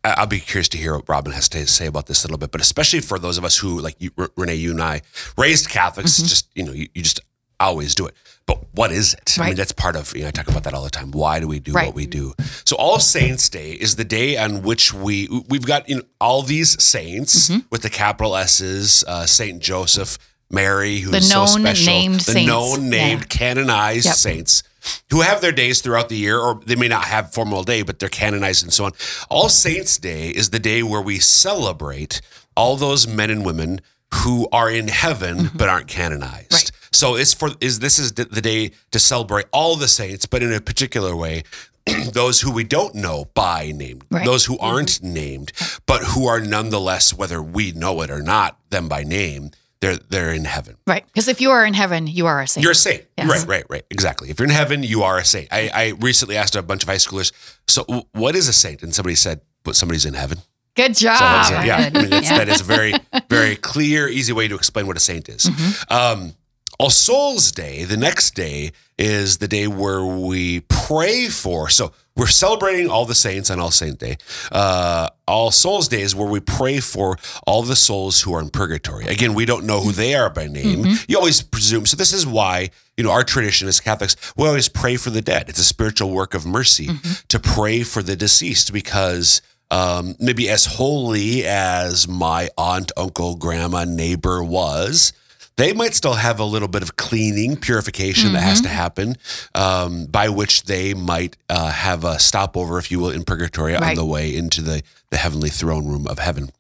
I'll 0.05 0.27
be 0.27 0.41
curious 0.41 0.69
to 0.71 0.79
hear 0.79 0.95
what 0.97 1.09
Robin 1.09 1.33
has 1.33 1.49
to 1.51 1.67
say 1.67 1.87
about 1.87 2.07
this 2.07 2.25
a 2.25 2.27
little 2.29 2.39
bit, 2.39 2.51
but 2.53 2.61
especially 2.61 3.01
for 3.01 3.19
those 3.19 3.37
of 3.37 3.45
us 3.45 3.57
who, 3.59 3.81
like 3.81 3.97
you, 3.99 4.11
Renee, 4.37 4.55
you 4.55 4.71
and 4.71 4.81
I, 4.83 5.03
raised 5.37 5.69
Catholics, 5.69 6.13
Mm-hmm. 6.15 6.23
it's 6.25 6.31
just, 6.31 6.49
you 6.55 6.65
know, 6.65 6.73
you, 6.73 6.89
you 6.95 7.03
just 7.03 7.21
always 7.61 7.95
do 7.95 8.07
it. 8.07 8.15
But 8.47 8.65
what 8.73 8.93
is 8.93 9.13
it? 9.15 9.37
I 9.39 9.47
mean, 9.49 9.57
that's 9.57 9.73
part 9.73 9.95
of, 9.97 10.15
you 10.17 10.23
know, 10.23 10.29
I 10.29 10.31
talk 10.31 10.49
about 10.49 10.63
that 10.65 10.73
all 10.73 10.85
the 10.85 10.89
time. 10.89 11.11
Why 11.11 11.39
do 11.41 11.47
we 11.47 11.59
do 11.59 11.73
Right. 11.73 11.87
what 11.87 11.95
we 11.95 12.07
do? 12.07 12.33
So 12.65 12.77
All 12.77 12.99
Saints 12.99 13.49
Day 13.51 13.73
is 13.73 13.97
the 13.97 14.05
day 14.05 14.39
on 14.39 14.63
which 14.63 14.95
we, 14.95 15.29
we've 15.51 15.67
got, 15.67 15.87
you 15.89 15.97
know, 15.97 16.03
all 16.21 16.43
these 16.43 16.83
saints 16.83 17.51
Mm-hmm. 17.51 17.67
with 17.71 17.83
the 17.83 17.91
capital 17.91 18.37
S's, 18.37 19.05
uh, 19.07 19.27
Saint 19.27 19.61
Joseph, 19.61 20.17
Mary, 20.51 20.99
who's 21.01 21.13
The 21.13 21.21
so 21.23 21.39
known 21.45 21.61
special. 21.61 21.87
named 21.93 22.21
the 22.21 22.33
saints. 22.33 22.49
known 22.49 22.89
named 22.91 23.21
Yeah. 23.23 23.27
canonized 23.29 24.07
Yep. 24.07 24.15
saints 24.17 24.63
who 25.11 25.21
have 25.21 25.41
their 25.41 25.53
days 25.53 25.81
throughout 25.81 26.09
the 26.09 26.17
year, 26.17 26.39
or 26.39 26.61
they 26.65 26.77
may 26.77 26.89
not 26.89 27.05
have 27.05 27.33
formal 27.35 27.63
day, 27.65 27.83
but 27.83 27.99
they're 27.99 28.09
canonized 28.09 28.63
and 28.63 28.73
so 28.73 28.87
on. 28.87 28.93
All 29.29 29.49
Saints 29.49 29.99
Day 29.99 30.29
is 30.31 30.51
the 30.51 30.59
day 30.59 30.83
where 30.83 31.03
we 31.03 31.19
celebrate 31.19 32.21
all 32.57 32.77
those 32.77 33.07
men 33.07 33.31
and 33.31 33.45
women 33.45 33.81
who 34.15 34.49
are 34.53 34.71
in 34.71 34.89
heaven 34.89 35.51
but 35.55 35.69
aren't 35.69 35.89
canonized. 35.89 36.49
Mm-hmm. 36.51 36.55
Right. 36.55 36.71
So 36.93 37.15
it's 37.17 37.35
for 37.35 37.51
is 37.61 37.81
this 37.81 37.99
is 37.99 38.13
the 38.13 38.25
the 38.25 38.41
day 38.41 38.71
to 38.93 38.99
celebrate 38.99 39.47
all 39.53 39.77
the 39.77 39.89
saints, 39.89 40.25
but 40.25 40.43
in 40.43 40.53
a 40.53 40.61
particular 40.61 41.15
way. 41.15 41.43
Those 42.13 42.41
who 42.43 42.51
we 42.51 42.65
don't 42.65 42.95
know 42.95 43.27
by 43.35 43.73
name, 43.73 44.01
Right. 44.11 44.25
those 44.27 44.45
who 44.45 44.59
aren't 44.59 45.03
named, 45.03 45.53
but 45.87 46.03
who 46.05 46.27
are 46.27 46.39
nonetheless, 46.39 47.15
whether 47.15 47.43
we 47.43 47.73
know 47.73 48.03
it 48.03 48.11
or 48.11 48.21
not, 48.21 48.59
them 48.69 48.89
by 48.89 49.05
name, 49.05 49.53
they're 49.81 49.97
they're 49.97 50.33
in 50.33 50.45
heaven. 50.45 50.77
Right. 50.87 51.05
Because 51.07 51.29
if 51.29 51.41
you 51.41 51.51
are 51.51 51.65
in 51.65 51.75
heaven, 51.75 52.07
you 52.07 52.27
are 52.27 52.41
a 52.41 52.47
saint. 52.49 52.63
You're 52.63 52.73
a 52.73 52.75
saint. 52.75 53.05
Yes. 53.17 53.29
Right, 53.29 53.47
right, 53.49 53.65
right. 53.69 53.85
Exactly. 53.91 54.31
If 54.31 54.39
you're 54.39 54.49
in 54.49 54.55
heaven, 54.55 54.83
you 54.83 55.03
are 55.03 55.19
a 55.19 55.25
saint. 55.25 55.49
I, 55.53 55.71
I 55.73 55.89
recently 56.01 56.37
asked 56.37 56.57
a 56.57 56.63
bunch 56.63 56.83
of 56.83 56.89
high 56.89 56.97
schoolers, 56.97 57.33
so 57.69 57.85
what 58.13 58.35
is 58.35 58.49
a 58.49 58.53
saint? 58.53 58.83
And 58.83 58.95
somebody 58.95 59.15
said, 59.15 59.41
but 59.65 59.77
somebody's 59.77 60.05
in 60.05 60.15
heaven. 60.15 60.39
Good 60.75 60.97
job. 60.97 61.17
Ah. 61.21 61.65
Yeah. 61.65 61.77
I 61.77 61.91
mean, 61.91 62.11
Yeah. 62.11 62.39
that 62.39 62.49
is 62.49 62.61
a 62.61 62.65
very, 62.65 62.95
very 63.29 63.57
clear, 63.57 64.09
easy 64.09 64.33
way 64.33 64.47
to 64.49 64.55
explain 64.55 64.87
what 64.87 64.97
a 64.97 65.01
saint 65.01 65.29
is. 65.29 65.45
Mm-hmm. 65.45 65.93
Um, 65.93 66.35
All 66.81 66.91
Souls 66.91 67.51
Day, 67.51 67.83
the 67.83 67.97
next 67.97 68.37
day, 68.37 68.71
is 68.97 69.39
the 69.39 69.49
day 69.49 69.67
where 69.67 70.05
we 70.05 70.61
pray 70.61 71.27
for. 71.27 71.69
So 71.69 71.93
we're 72.15 72.29
celebrating 72.29 72.89
all 72.89 73.05
the 73.05 73.17
saints 73.17 73.51
on 73.51 73.59
All 73.59 73.73
Saint 73.73 73.99
Day. 73.99 74.17
Uh, 74.53 75.09
all 75.27 75.51
Souls 75.51 75.89
Day 75.89 76.03
is 76.03 76.15
where 76.15 76.29
we 76.29 76.39
pray 76.39 76.79
for 76.79 77.17
all 77.49 77.63
the 77.63 77.75
souls 77.75 78.21
who 78.23 78.33
are 78.33 78.41
in 78.41 78.51
purgatory. 78.51 79.07
Again, 79.07 79.35
we 79.35 79.45
don't 79.45 79.67
know 79.67 79.81
who 79.81 79.91
they 79.91 80.15
are 80.15 80.31
by 80.31 80.47
name. 80.47 80.85
You 81.09 81.17
always 81.19 81.43
presume. 81.43 81.85
So 81.85 81.97
this 81.97 82.13
is 82.13 82.25
why 82.25 82.71
you 82.97 83.03
know 83.03 83.11
our 83.11 83.25
tradition 83.25 83.67
as 83.67 83.81
Catholics, 83.81 84.15
we 84.37 84.47
always 84.47 84.69
pray 84.69 84.97
for 84.97 85.11
the 85.11 85.21
dead. 85.21 85.49
It's 85.49 85.59
a 85.59 85.65
spiritual 85.65 86.11
work 86.11 86.33
of 86.33 86.47
mercy 86.47 86.91
to 87.27 87.41
pray 87.41 87.83
for 87.83 88.05
the 88.05 88.15
deceased 88.15 88.73
because 88.73 89.43
um, 89.73 90.15
maybe 90.21 90.49
as 90.49 90.65
holy 90.65 91.45
as 91.45 92.07
my 92.07 92.51
aunt, 92.57 92.93
uncle, 92.97 93.35
grandma, 93.35 93.85
neighbor 93.85 94.43
was, 94.45 95.13
they 95.59 95.73
might 95.73 95.93
still 95.93 96.15
have 96.15 96.39
a 96.39 96.45
little 96.45 96.69
bit 96.69 96.83
of 96.83 96.95
cleaning, 96.95 97.57
purification 97.57 98.33
that 98.33 98.43
has 98.43 98.61
to 98.61 98.69
happen, 98.69 99.17
um, 99.57 100.07
by 100.07 100.29
which 100.29 100.63
they 100.63 100.95
might 100.95 101.37
uh, 101.51 101.71
have 101.73 102.05
a 102.05 102.19
stopover, 102.21 102.79
if 102.79 102.93
you 102.93 103.01
will, 103.01 103.11
in 103.11 103.25
purgatory 103.25 103.75
on 103.75 103.97
the 103.97 104.05
way 104.05 104.35
into 104.35 104.63
the, 104.63 104.83
the 105.11 105.17
heavenly 105.17 105.51
throne 105.51 105.89
room 105.89 106.07
of 106.07 106.21
heaven, 106.21 106.51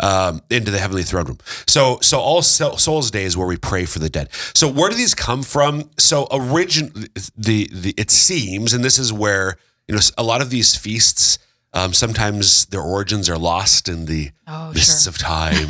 um, 0.00 0.42
into 0.50 0.70
the 0.70 0.78
heavenly 0.78 1.02
throne 1.02 1.24
room. 1.24 1.38
So, 1.66 1.98
so 2.02 2.20
all 2.20 2.42
Souls 2.42 3.10
Day 3.10 3.24
is 3.24 3.38
where 3.38 3.46
we 3.46 3.56
pray 3.56 3.86
for 3.86 4.00
the 4.00 4.10
dead. 4.10 4.28
So, 4.54 4.68
where 4.68 4.90
do 4.90 4.96
these 4.96 5.14
come 5.14 5.42
from? 5.42 5.88
So, 5.98 6.24
origin 6.30 6.92
the 7.36 7.70
the 7.72 7.94
it 7.96 8.10
seems, 8.10 8.74
and 8.74 8.84
this 8.84 8.98
is 8.98 9.14
where 9.14 9.56
you 9.88 9.94
know 9.94 10.00
a 10.18 10.22
lot 10.22 10.42
of 10.42 10.50
these 10.50 10.76
feasts. 10.76 11.38
Um, 11.74 11.92
sometimes 11.94 12.66
their 12.66 12.82
origins 12.82 13.30
are 13.30 13.38
lost 13.38 13.88
in 13.88 14.04
the 14.04 14.30
Oh, 14.46 14.72
mists 14.72 15.04
sure. 15.04 15.10
of 15.10 15.18
time. 15.18 15.68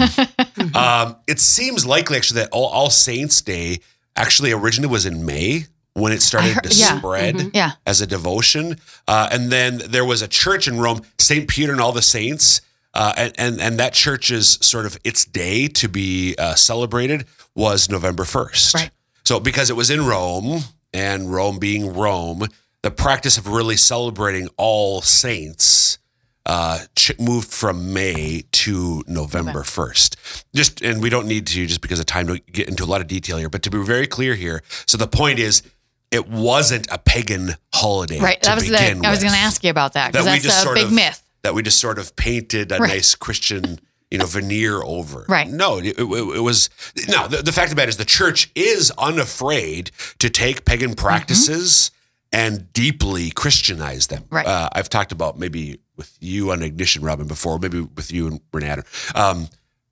um, 0.74 1.16
it 1.28 1.38
seems 1.38 1.86
likely 1.86 2.16
actually 2.16 2.40
that 2.40 2.48
All, 2.52 2.66
All 2.66 2.90
Saints 2.90 3.40
Day 3.40 3.78
actually 4.16 4.52
originally 4.52 4.90
was 4.90 5.06
in 5.06 5.24
May 5.24 5.66
when 5.94 6.12
it 6.12 6.20
started 6.22 6.54
heard- 6.54 6.64
to 6.64 6.74
yeah. 6.76 6.98
spread 6.98 7.50
Yeah. 7.54 7.72
as 7.86 8.00
a 8.00 8.06
devotion. 8.06 8.78
Uh, 9.06 9.28
and 9.30 9.52
then 9.52 9.80
there 9.88 10.04
was 10.04 10.22
a 10.22 10.28
church 10.28 10.66
in 10.66 10.80
Rome, 10.80 11.02
St. 11.18 11.46
Peter 11.48 11.70
and 11.72 11.80
all 11.80 11.92
the 11.92 12.02
saints. 12.02 12.62
Uh, 12.94 13.12
and, 13.16 13.32
and, 13.38 13.60
and 13.60 13.78
that 13.78 13.94
church's 13.94 14.58
sort 14.60 14.84
of 14.86 14.98
its 15.04 15.24
day 15.24 15.66
to 15.68 15.88
be 15.88 16.34
uh, 16.38 16.54
celebrated 16.54 17.24
was 17.54 17.88
November 17.88 18.24
1st. 18.24 18.74
Right. 18.74 18.90
So 19.24 19.38
because 19.40 19.70
it 19.70 19.76
was 19.76 19.88
in 19.90 20.04
Rome 20.04 20.62
and 20.92 21.32
Rome 21.32 21.58
being 21.58 21.94
Rome, 21.94 22.48
the 22.82 22.90
practice 22.90 23.38
of 23.38 23.46
really 23.46 23.76
celebrating 23.76 24.48
all 24.56 25.00
saints 25.02 25.98
uh, 26.46 26.80
ch- 26.96 27.16
moved 27.20 27.48
from 27.48 27.92
May 27.92 28.44
to 28.50 29.04
November 29.06 29.60
1st. 29.62 30.44
Just 30.54 30.82
and 30.82 31.00
we 31.00 31.08
don't 31.08 31.26
need 31.28 31.46
to 31.48 31.66
just 31.66 31.80
because 31.80 32.00
of 32.00 32.06
time 32.06 32.26
to 32.26 32.38
get 32.50 32.68
into 32.68 32.82
a 32.82 32.86
lot 32.86 33.00
of 33.00 33.06
detail 33.06 33.36
here, 33.38 33.48
but 33.48 33.62
to 33.62 33.70
be 33.70 33.78
very 33.84 34.06
clear 34.08 34.34
here. 34.34 34.62
So 34.86 34.98
the 34.98 35.06
point 35.06 35.38
is 35.38 35.62
it 36.10 36.28
wasn't 36.28 36.88
a 36.90 36.98
pagan 36.98 37.52
holiday 37.72 38.18
Right. 38.18 38.42
That 38.42 38.56
was 38.56 38.68
the, 38.68 38.76
I 38.76 39.10
was 39.10 39.20
going 39.20 39.32
to 39.32 39.38
ask 39.38 39.62
you 39.64 39.70
about 39.70 39.92
that 39.94 40.12
because 40.12 40.26
That 40.26 40.32
we 40.32 40.38
that's 40.38 40.44
just 40.46 40.58
a 40.58 40.62
sort 40.64 40.74
big 40.76 40.86
of- 40.86 40.92
myth. 40.92 41.22
that 41.42 41.54
we 41.54 41.62
just 41.62 41.80
sort 41.80 41.98
of 41.98 42.16
painted 42.16 42.72
a 42.72 42.78
Right. 42.78 42.88
nice 42.88 43.14
Christian, 43.14 43.78
you 44.10 44.18
know, 44.18 44.26
veneer 44.26 44.82
over. 44.82 45.24
Right. 45.28 45.48
No, 45.48 45.78
it, 45.78 45.96
it, 45.96 46.00
it 46.00 46.42
was 46.42 46.68
no. 47.08 47.28
The, 47.28 47.38
the 47.42 47.52
fact 47.52 47.66
of 47.70 47.76
the 47.76 47.80
matter 47.80 47.88
is, 47.88 47.96
the 47.98 48.04
church 48.04 48.50
is 48.56 48.90
unafraid 48.98 49.90
to 50.18 50.28
take 50.28 50.64
pagan 50.64 50.94
practices 50.94 51.92
and 52.32 52.72
deeply 52.72 53.30
Christianize 53.30 54.06
them. 54.08 54.24
Right. 54.30 54.46
Uh, 54.46 54.68
I've 54.72 54.88
talked 54.88 55.12
about 55.12 55.38
maybe 55.38 55.80
with 55.96 56.16
you 56.20 56.50
on 56.52 56.62
Ignition, 56.62 57.02
Robin, 57.02 57.26
before, 57.26 57.58
maybe 57.58 57.80
with 57.80 58.10
you 58.12 58.26
and 58.26 58.40
Renata. 58.52 58.84
Um, 59.14 59.48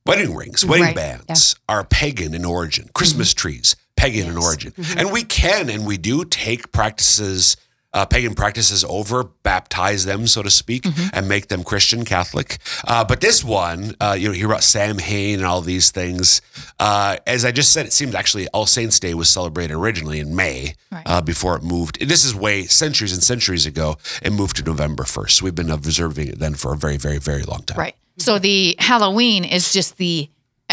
wedding 0.06 0.35
rings, 0.35 0.64
wedding 0.64 0.87
Right. 0.87 0.97
bands 0.97 1.54
are 1.68 1.85
pagan 1.85 2.35
in 2.35 2.44
origin. 2.44 2.88
Christmas 2.94 3.35
trees, 3.35 3.76
pagan 3.97 4.26
in 4.28 4.37
origin, 4.38 4.73
and 4.97 5.12
we 5.12 5.23
can 5.25 5.68
and 5.68 5.87
we 5.87 5.99
do 5.99 6.25
take 6.25 6.73
practices 6.73 7.56
uh, 7.92 8.06
pagan 8.06 8.35
practices 8.35 8.85
over, 8.85 9.25
baptize 9.25 10.04
them, 10.04 10.26
so 10.26 10.42
to 10.42 10.50
speak, 10.50 10.87
and 11.12 11.28
make 11.28 11.49
them 11.49 11.64
Christian 11.64 12.04
Catholic. 12.04 12.59
Uh, 12.87 13.04
but 13.04 13.20
this 13.20 13.42
one, 13.42 13.94
uh, 14.00 14.16
you 14.18 14.28
know, 14.28 14.32
hear 14.35 14.47
about 14.47 14.62
Samhain 14.62 15.38
and 15.38 15.47
all 15.47 15.61
these 15.61 15.90
things. 15.90 16.40
Uh, 16.78 17.16
as 17.26 17.44
I 17.44 17.50
just 17.50 17.73
said, 17.73 17.87
it 17.87 17.92
seems 17.92 18.14
actually 18.14 18.47
All 18.49 18.66
Saints 18.66 19.00
Day 19.00 19.12
was 19.14 19.28
celebrated 19.28 19.75
originally 19.75 20.20
in 20.20 20.37
May 20.37 20.75
Right. 20.92 21.02
uh, 21.06 21.20
before 21.20 21.56
it 21.56 21.62
moved. 21.62 22.00
This 22.06 22.25
is 22.25 22.35
way 22.35 22.64
centuries 22.66 23.12
and 23.12 23.23
centuries 23.23 23.66
ago. 23.66 23.97
It 24.23 24.32
moved 24.32 24.56
to 24.56 24.62
November 24.62 25.04
1st. 25.04 25.30
So 25.30 25.44
we've 25.44 25.54
been 25.54 25.70
observing 25.70 26.28
it 26.28 26.38
then 26.38 26.54
for 26.54 26.73
a 26.73 26.76
very, 26.76 26.97
very, 26.97 27.18
very 27.18 27.42
long 27.42 27.62
time. 27.64 27.78
Right. 27.78 27.97
So 28.18 28.38
the 28.38 28.76
Halloween 28.78 29.44
is 29.44 29.73
just 29.73 29.97
the, 29.97 30.28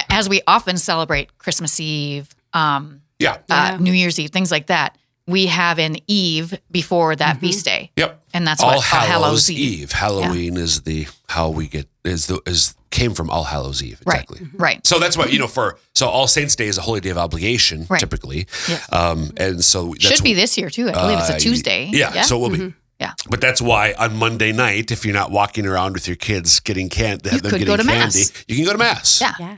as 0.10 0.28
we 0.30 0.42
often 0.48 0.78
celebrate 0.78 1.38
Christmas 1.40 1.80
Eve, 1.80 2.30
um, 2.54 3.02
Yeah. 3.20 3.38
uh, 3.50 3.78
New 3.80 3.94
Year's 3.94 4.20
Eve, 4.20 4.30
things 4.32 4.52
like 4.52 4.68
that. 4.68 4.98
We 5.28 5.48
have 5.48 5.78
an 5.78 5.98
Eve 6.08 6.58
before 6.72 7.16
that 7.18 7.40
feast 7.42 7.66
day, 7.66 7.92
Yep. 7.98 8.24
and 8.34 8.48
that's 8.48 8.62
All 8.62 8.68
what 8.70 8.76
All 8.78 8.82
Hallows, 8.82 9.10
Hallows 9.10 9.50
Eve. 9.52 9.82
Eve. 9.82 9.92
Halloween 9.92 10.56
is 10.58 10.82
the 10.84 11.08
how 11.28 11.50
we 11.50 11.68
get 11.68 11.88
is 12.06 12.28
the 12.28 12.42
is 12.46 12.74
came 12.90 13.14
from 13.14 13.30
All 13.30 13.44
Hallows 13.44 13.84
Eve 13.84 14.00
Right. 14.06 14.22
exactly. 14.24 14.48
Right. 14.56 14.88
So 14.88 15.00
that's 15.00 15.18
what 15.18 15.34
you 15.34 15.40
know 15.40 15.48
for 15.48 15.78
so 15.94 16.08
All 16.08 16.28
Saints 16.28 16.56
Day 16.56 16.68
is 16.68 16.78
a 16.78 16.82
holy 16.82 17.02
day 17.02 17.10
of 17.10 17.18
obligation 17.18 17.86
Right. 17.90 18.00
typically, 18.00 18.48
Yeah. 18.70 18.80
um, 18.92 19.32
and 19.38 19.64
so 19.64 19.90
that's 20.00 20.06
Should 20.06 20.24
be 20.24 20.34
this 20.34 20.58
year 20.58 20.70
too. 20.70 20.90
I 20.90 20.94
believe 20.94 21.20
it's 21.20 21.30
uh, 21.30 21.34
a 21.36 21.40
Tuesday. 21.40 21.90
Yeah, 21.92 22.22
so 22.22 22.38
it 22.38 22.40
will 22.50 22.58
be. 22.70 22.74
Yeah. 23.00 23.14
But 23.30 23.42
that's 23.42 23.62
why 23.62 23.94
on 24.00 24.16
Monday 24.16 24.52
night, 24.54 24.90
if 24.92 25.06
you're 25.06 25.14
not 25.14 25.30
walking 25.30 25.68
around 25.68 25.94
with 25.94 26.08
your 26.08 26.16
kids 26.16 26.60
getting 26.62 26.90
can 26.90 27.12
have 27.12 27.22
them 27.24 27.42
could 27.42 27.52
getting 27.52 27.68
go 27.68 27.78
to 27.78 27.84
candy, 27.84 28.00
mass. 28.00 28.34
you 28.48 28.56
can 28.56 28.66
go 28.66 28.72
to 28.72 28.78
mass. 28.80 29.22
Yeah. 29.22 29.34
Yeah. 29.40 29.58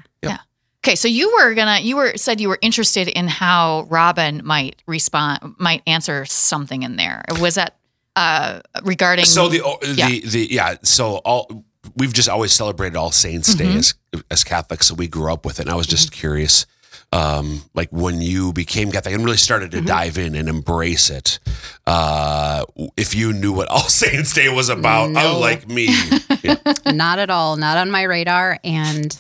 Yeah. 0.86 0.90
Okay, 0.92 0.96
so 0.96 1.08
you 1.08 1.34
were 1.34 1.54
gonna 1.56 1.80
you 1.82 1.96
were 1.98 2.14
said 2.18 2.40
you 2.40 2.50
were 2.50 2.60
interested 2.62 3.08
in 3.08 3.28
how 3.28 3.86
Robin 3.90 4.42
might 4.46 4.82
respond 4.88 5.56
might 5.58 5.82
answer 5.88 6.26
something 6.26 6.84
in 6.84 6.96
there. 6.96 7.24
Was 7.40 7.56
that 7.56 7.78
uh 8.16 8.62
regarding 8.84 9.26
So 9.26 9.50
the 9.50 9.60
the 9.82 9.94
Yeah. 9.96 10.08
the 10.08 10.48
yeah. 10.50 10.76
So 10.84 11.18
all 11.26 11.66
we've 11.96 12.14
just 12.14 12.30
always 12.30 12.54
celebrated 12.54 12.96
All 12.98 13.12
Saints 13.12 13.54
Day 13.56 13.66
Mm-hmm. 13.66 13.78
as 13.78 13.94
as 14.32 14.44
Catholics, 14.44 14.88
so 14.88 14.96
we 14.96 15.08
grew 15.08 15.32
up 15.34 15.46
with 15.46 15.60
it. 15.60 15.64
And 15.64 15.70
I 15.72 15.76
was 15.76 15.86
just 15.88 16.12
curious, 16.12 16.66
um, 17.12 17.62
like 17.76 17.90
when 17.92 18.22
you 18.22 18.54
became 18.54 18.92
Catholic 18.92 19.14
and 19.16 19.24
really 19.26 19.38
started 19.38 19.72
to 19.72 19.78
Mm-hmm. 19.78 19.86
dive 19.86 20.18
in 20.18 20.34
and 20.36 20.48
embrace 20.50 21.10
it, 21.10 21.40
uh, 21.88 22.64
if 22.98 23.14
you 23.14 23.34
knew 23.34 23.52
what 23.54 23.68
All 23.68 23.88
Saints 23.90 24.34
Day 24.34 24.48
was 24.50 24.70
about, 24.70 25.12
No. 25.12 25.36
unlike 25.36 25.68
me. 25.68 25.90
Yeah. 26.44 26.56
not 26.86 27.20
at 27.20 27.30
all. 27.30 27.58
Not 27.58 27.78
on 27.78 27.92
my 27.92 28.04
radar. 28.04 28.60
And 28.64 29.20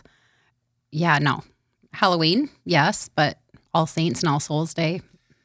yeah, 0.91 1.17
no. 1.19 1.43
Halloween, 1.93 2.49
yes, 2.65 3.09
but 3.15 3.37
All 3.73 3.87
Saints 3.87 4.21
and 4.21 4.29
All 4.29 4.39
Souls 4.39 4.73
Day. 4.73 5.01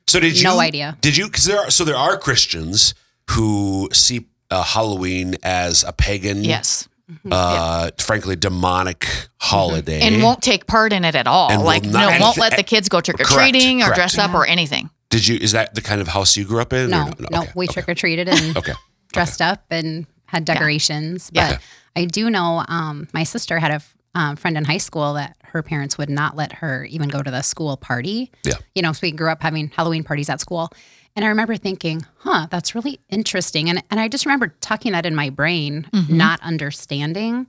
So 0.07 0.21
did 0.21 0.37
you? 0.39 0.45
No 0.45 0.61
idea. 0.61 0.97
Did 1.01 1.17
you? 1.17 1.27
Because 1.27 1.45
there 1.45 1.59
are 1.61 1.71
so 1.71 1.85
there 1.85 1.97
are 1.97 2.17
Christians 2.19 2.95
who 3.31 3.89
see 3.93 4.27
uh, 4.51 4.63
Halloween 4.63 5.37
as 5.43 5.83
a 5.85 5.93
pagan, 5.93 6.45
Yes. 6.45 6.87
uh, 7.31 7.91
frankly 7.99 8.37
demonic 8.37 9.07
holiday, 9.41 10.01
And 10.03 10.23
won't 10.23 10.43
take 10.43 10.67
part 10.67 10.93
in 10.93 11.05
it 11.05 11.15
at 11.15 11.27
all. 11.27 11.51
And 11.51 11.63
like 11.63 11.85
not- 11.85 11.93
no, 11.93 12.09
won't 12.25 12.37
and- 12.37 12.43
let 12.43 12.57
the 12.57 12.63
kids 12.63 12.89
go 12.89 13.01
trick 13.01 13.19
or 13.21 13.25
treating 13.25 13.81
or 13.81 13.87
correct. 13.87 13.97
dress 13.97 14.19
up 14.19 14.35
or 14.35 14.47
anything. 14.47 14.91
Did 15.11 15.27
you? 15.27 15.37
Is 15.41 15.53
that 15.53 15.75
the 15.75 15.81
kind 15.81 16.01
of 16.01 16.09
house 16.09 16.37
you 16.37 16.45
grew 16.45 16.61
up 16.61 16.73
in? 16.73 16.91
No, 16.91 17.03
or 17.09 17.13
no, 17.31 17.43
Okay, 17.43 17.53
we 17.55 17.67
okay. 17.67 17.73
trick 17.75 17.89
or 17.89 17.95
treated 17.95 18.29
and 18.29 18.57
Okay. 18.59 18.73
dressed 19.13 19.41
up 19.41 19.65
and 19.71 20.07
had 20.27 20.45
decorations. 20.45 21.31
Yeah. 21.33 21.53
But 21.53 21.61
I 21.97 22.05
do 22.07 22.29
know 22.31 22.65
um, 22.69 23.09
my 23.15 23.23
sister 23.23 23.59
had 23.59 23.71
a 23.71 23.75
f- 23.75 23.95
um, 24.15 24.37
friend 24.37 24.57
in 24.57 24.65
high 24.65 24.79
school 24.79 25.15
that 25.15 25.37
her 25.45 25.63
parents 25.63 25.97
would 25.99 26.11
not 26.11 26.37
let 26.37 26.53
her 26.55 26.85
even 26.87 27.09
go 27.09 27.23
to 27.23 27.31
the 27.31 27.43
school 27.43 27.77
party. 27.77 28.31
Yeah. 28.45 28.55
You 28.75 28.83
know, 28.83 28.93
so 28.93 29.01
we 29.03 29.13
grew 29.13 29.31
up 29.31 29.43
having 29.43 29.69
Halloween 29.71 30.05
parties 30.05 30.29
at 30.29 30.41
school. 30.41 30.71
And 31.17 31.25
I 31.25 31.29
remember 31.29 31.57
thinking, 31.57 32.05
huh, 32.19 32.49
that's 32.51 32.75
really 32.75 32.99
interesting. 33.09 33.69
And, 33.71 33.83
and 33.91 34.01
I 34.01 34.09
just 34.09 34.27
remember 34.27 34.49
tucking 34.61 34.93
that 34.93 35.07
in 35.07 35.15
my 35.15 35.31
brain, 35.31 35.87
Mm-hmm. 35.93 36.17
not 36.17 36.41
understanding 36.43 37.49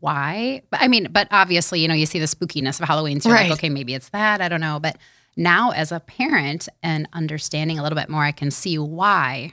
why. 0.00 0.62
But 0.70 0.80
I 0.82 0.88
mean, 0.88 1.08
but 1.12 1.28
obviously, 1.30 1.80
you 1.80 1.88
know, 1.88 1.94
you 1.94 2.06
see 2.06 2.18
the 2.18 2.26
spookiness 2.26 2.80
of 2.80 2.88
Halloween. 2.88 3.20
So 3.20 3.28
you're 3.28 3.38
Right. 3.38 3.50
like, 3.50 3.58
okay, 3.60 3.68
maybe 3.68 3.94
it's 3.94 4.08
that. 4.10 4.40
I 4.40 4.48
don't 4.48 4.60
know. 4.60 4.80
But 4.80 4.98
now 5.36 5.70
as 5.70 5.92
a 5.92 6.00
parent 6.00 6.68
and 6.82 7.08
understanding 7.12 7.78
a 7.78 7.82
little 7.82 7.96
bit 7.96 8.08
more, 8.08 8.24
I 8.24 8.32
can 8.32 8.50
see 8.50 8.78
why 8.78 9.52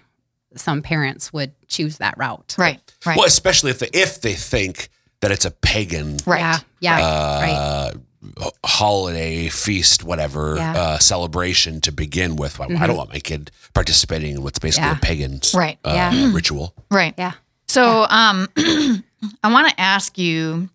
some 0.55 0.81
parents 0.81 1.31
would 1.31 1.53
choose 1.67 1.97
that 1.99 2.17
route. 2.17 2.55
Right. 2.57 2.79
Right. 3.05 3.15
Well, 3.17 3.27
especially 3.27 3.71
if 3.71 3.79
they 3.79 3.89
if 3.93 4.21
they 4.21 4.33
think 4.33 4.89
that 5.21 5.31
it's 5.31 5.45
a 5.45 5.51
pagan 5.51 6.17
right. 6.25 6.39
Yeah. 6.39 6.59
Yeah. 6.79 7.41
right. 7.41 7.51
uh, 7.53 8.49
holiday 8.65 9.47
feast, 9.49 10.03
whatever 10.03 10.55
Yeah. 10.57 10.73
Mm-hmm. 10.73 10.81
uh, 10.95 10.97
celebration 10.99 11.81
to 11.81 11.91
begin 11.91 12.35
with. 12.35 12.59
Well, 12.59 12.69
I 12.77 12.87
don't 12.87 12.97
want 12.97 13.09
my 13.11 13.19
kid 13.19 13.51
participating 13.73 14.35
in 14.35 14.43
what's 14.43 14.59
basically 14.59 14.89
Yeah. 14.89 14.97
a 14.97 14.99
pagan 15.01 15.41
Right. 15.53 15.77
uh, 15.83 15.93
Yeah. 15.95 16.31
ritual. 16.33 16.73
Right. 16.89 17.13
Yeah. 17.17 17.33
So 17.67 18.05
um 18.09 18.47
I 19.43 19.51
want 19.51 19.69
to 19.69 19.79
ask 19.79 20.17
you 20.17 20.69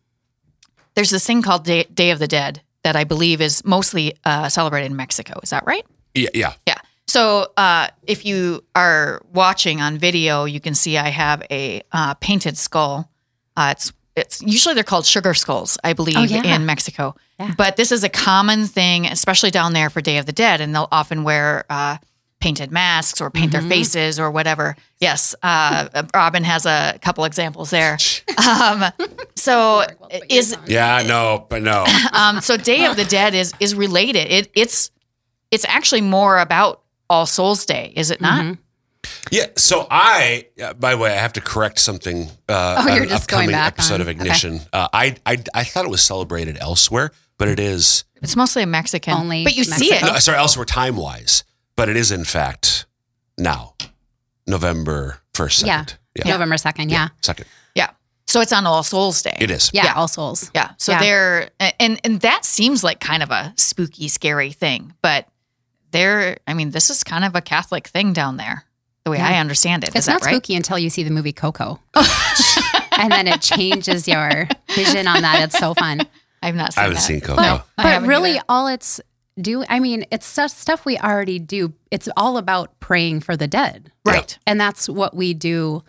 there's 0.95 1.11
this 1.11 1.27
thing 1.27 1.43
called 1.43 1.65
Day, 1.65 1.85
Day 1.93 2.11
of 2.11 2.19
the 2.19 2.27
Dead 2.29 2.63
that 2.83 2.97
I 2.97 3.05
believe 3.05 3.41
is 3.41 3.65
mostly 3.65 4.15
uh, 4.25 4.49
celebrated 4.49 4.87
in 4.87 4.97
Mexico. 4.97 5.35
Is 5.43 5.51
that 5.51 5.65
right? 5.67 5.85
Yeah, 6.15 6.31
yeah. 6.33 6.53
Yeah. 6.67 6.79
So 7.09 7.53
uh, 7.57 7.89
if 8.07 8.25
you 8.25 8.65
are 8.75 9.21
watching 9.33 9.81
on 9.83 9.99
video, 9.99 10.45
you 10.45 10.61
can 10.61 10.75
see 10.75 10.97
I 10.97 11.09
have 11.11 11.43
a 11.51 11.83
uh, 11.93 12.15
painted 12.15 12.57
skull. 12.57 13.11
Uh, 13.57 13.75
it's 13.77 13.93
it's 14.17 14.41
usually 14.43 14.75
they're 14.75 14.83
called 14.85 15.07
sugar 15.07 15.35
skulls, 15.35 15.79
I 15.85 15.93
believe, 15.93 16.17
Oh, 16.17 16.23
yeah. 16.23 16.57
in 16.57 16.65
Mexico. 16.67 17.15
Yeah. 17.39 17.53
But 17.57 17.77
this 17.77 17.93
is 17.93 18.03
a 18.03 18.09
common 18.09 18.67
thing, 18.67 19.07
especially 19.07 19.51
down 19.51 19.73
there 19.75 19.91
for 19.91 20.01
Day 20.01 20.19
of 20.19 20.27
the 20.27 20.33
Dead, 20.33 20.61
and 20.61 20.75
they'll 20.75 20.89
often 20.91 21.23
wear 21.23 21.65
uh, 21.69 21.99
painted 22.41 22.71
masks 22.73 23.21
or 23.21 23.31
paint 23.31 23.53
Mm-hmm. 23.53 23.69
their 23.69 23.79
faces 23.79 24.19
or 24.19 24.31
whatever. 24.31 24.75
Yes, 25.01 25.35
uh, 25.43 26.03
Robin 26.15 26.45
has 26.45 26.65
a 26.67 26.99
couple 27.03 27.25
examples 27.25 27.71
there. 27.71 27.99
Um, 28.47 28.85
so 29.35 29.85
is 30.29 30.57
Yeah, 30.67 31.03
no, 31.07 31.47
but 31.49 31.63
no. 31.63 31.85
um, 32.13 32.41
so 32.43 32.57
Day 32.57 32.85
of 32.85 32.97
the 32.97 33.05
Dead 33.05 33.35
is 33.35 33.53
is 33.61 33.75
related. 33.75 34.31
It 34.31 34.51
it's 34.55 34.91
it's 35.51 35.65
actually 35.65 36.03
more 36.03 36.39
about 36.39 36.83
All 37.11 37.25
Souls 37.27 37.65
Day, 37.67 37.93
is 37.97 38.11
it 38.11 38.21
not? 38.21 38.45
Mhm. 38.45 38.59
Yeah. 39.31 39.47
So 39.57 39.87
I, 39.91 40.47
uh, 40.63 40.75
by 40.75 40.93
the 40.93 40.99
way, 40.99 41.11
I 41.13 41.17
have 41.17 41.33
to 41.35 41.41
correct 41.41 41.79
something. 41.79 42.29
Uh, 42.49 42.77
Oh, 42.89 42.95
you're 42.95 43.07
just 43.07 43.29
going 43.29 43.45
upcoming 43.49 43.51
back 43.51 43.75
episode 43.75 43.95
on- 43.97 44.01
of 44.03 44.09
Ignition. 44.09 44.61
Uh, 44.73 44.89
I, 44.93 45.17
I 45.27 45.43
I 45.55 45.65
thought 45.65 45.85
it 45.85 45.91
was 45.91 46.03
celebrated 46.03 46.57
elsewhere, 46.61 47.11
but 47.39 47.49
it 47.49 47.59
is. 47.59 48.05
It's 48.23 48.37
mostly 48.37 48.63
a 48.63 48.67
Mexican, 48.67 49.15
Only 49.15 49.45
but 49.45 49.55
you 49.57 49.65
see 49.65 49.93
it. 49.93 50.03
No, 50.03 50.17
sorry, 50.19 50.39
elsewhere 50.39 50.65
time 50.65 50.97
wise, 50.97 51.45
but 51.77 51.89
it 51.89 51.97
is 51.97 52.11
in 52.13 52.25
fact 52.25 52.87
now, 53.39 53.75
November 54.47 55.21
first, 55.35 55.65
Yeah. 55.67 55.85
Yeah. 56.15 56.31
November 56.33 56.57
2nd. 56.57 56.91
Yeah. 56.91 57.09
second. 57.23 57.47
Yeah. 57.75 57.91
So 58.27 58.41
it's 58.41 58.53
on 58.53 58.67
All 58.67 58.83
Souls 58.83 59.23
Day. 59.23 59.37
It 59.39 59.51
is. 59.51 59.71
Yeah. 59.75 59.85
Yeah. 59.85 59.93
All 59.95 60.09
Souls. 60.09 60.51
Yeah. 60.55 60.71
So 60.79 60.93
Yeah. 60.93 61.01
they're 61.01 61.51
and 61.79 62.01
and 62.05 62.21
that 62.23 62.45
seems 62.45 62.83
like 62.83 63.01
kind 63.01 63.23
of 63.23 63.31
a 63.31 63.53
spooky, 63.57 64.09
scary 64.09 64.53
thing, 64.53 64.95
but 65.03 65.29
they're 65.91 66.39
I 66.47 66.55
mean, 66.55 66.71
this 66.71 66.91
is 66.91 67.05
kind 67.05 67.25
of 67.25 67.35
a 67.37 67.41
Catholic 67.43 67.87
thing 67.89 68.13
down 68.13 68.37
there, 68.39 68.65
the 69.07 69.11
way 69.13 69.19
Yeah. 69.19 69.29
I 69.29 69.39
understand 69.39 69.85
it. 69.85 69.91
Is 69.91 69.95
It's 69.95 70.07
that 70.07 70.13
not 70.15 70.25
right? 70.27 70.33
spooky 70.35 70.57
until 70.57 70.79
you 70.79 70.91
see 70.91 71.05
the 71.05 71.11
movie 71.11 71.33
Coco. 71.33 71.81
and 72.99 73.13
then 73.13 73.29
it 73.29 73.41
changes 73.41 74.07
your 74.09 74.49
vision 74.75 75.07
on 75.07 75.23
that. 75.23 75.43
It's 75.45 75.59
so 75.59 75.75
fun. 75.75 76.03
I've 76.43 76.57
not 76.57 76.75
seen 76.75 76.81
I 76.81 76.83
haven't 76.83 76.95
that. 76.97 77.01
seen 77.03 77.21
Coco. 77.21 77.41
No, 77.41 77.63
But 77.77 78.03
really, 78.03 78.33
either. 78.33 78.45
all 78.49 78.67
it's 78.67 79.01
do, 79.41 79.65
I 79.69 79.79
mean, 79.81 80.07
it's 80.11 80.27
stuff, 80.27 80.51
stuff 80.51 80.85
we 80.85 80.99
already 80.99 81.39
do. 81.39 81.73
It's 81.91 82.09
all 82.17 82.37
about 82.37 82.79
praying 82.81 83.21
for 83.21 83.37
the 83.37 83.47
dead. 83.47 83.93
right. 84.05 84.37
And 84.47 84.61
that's 84.61 84.89
what 84.89 85.15
we 85.15 85.35
do. 85.35 85.83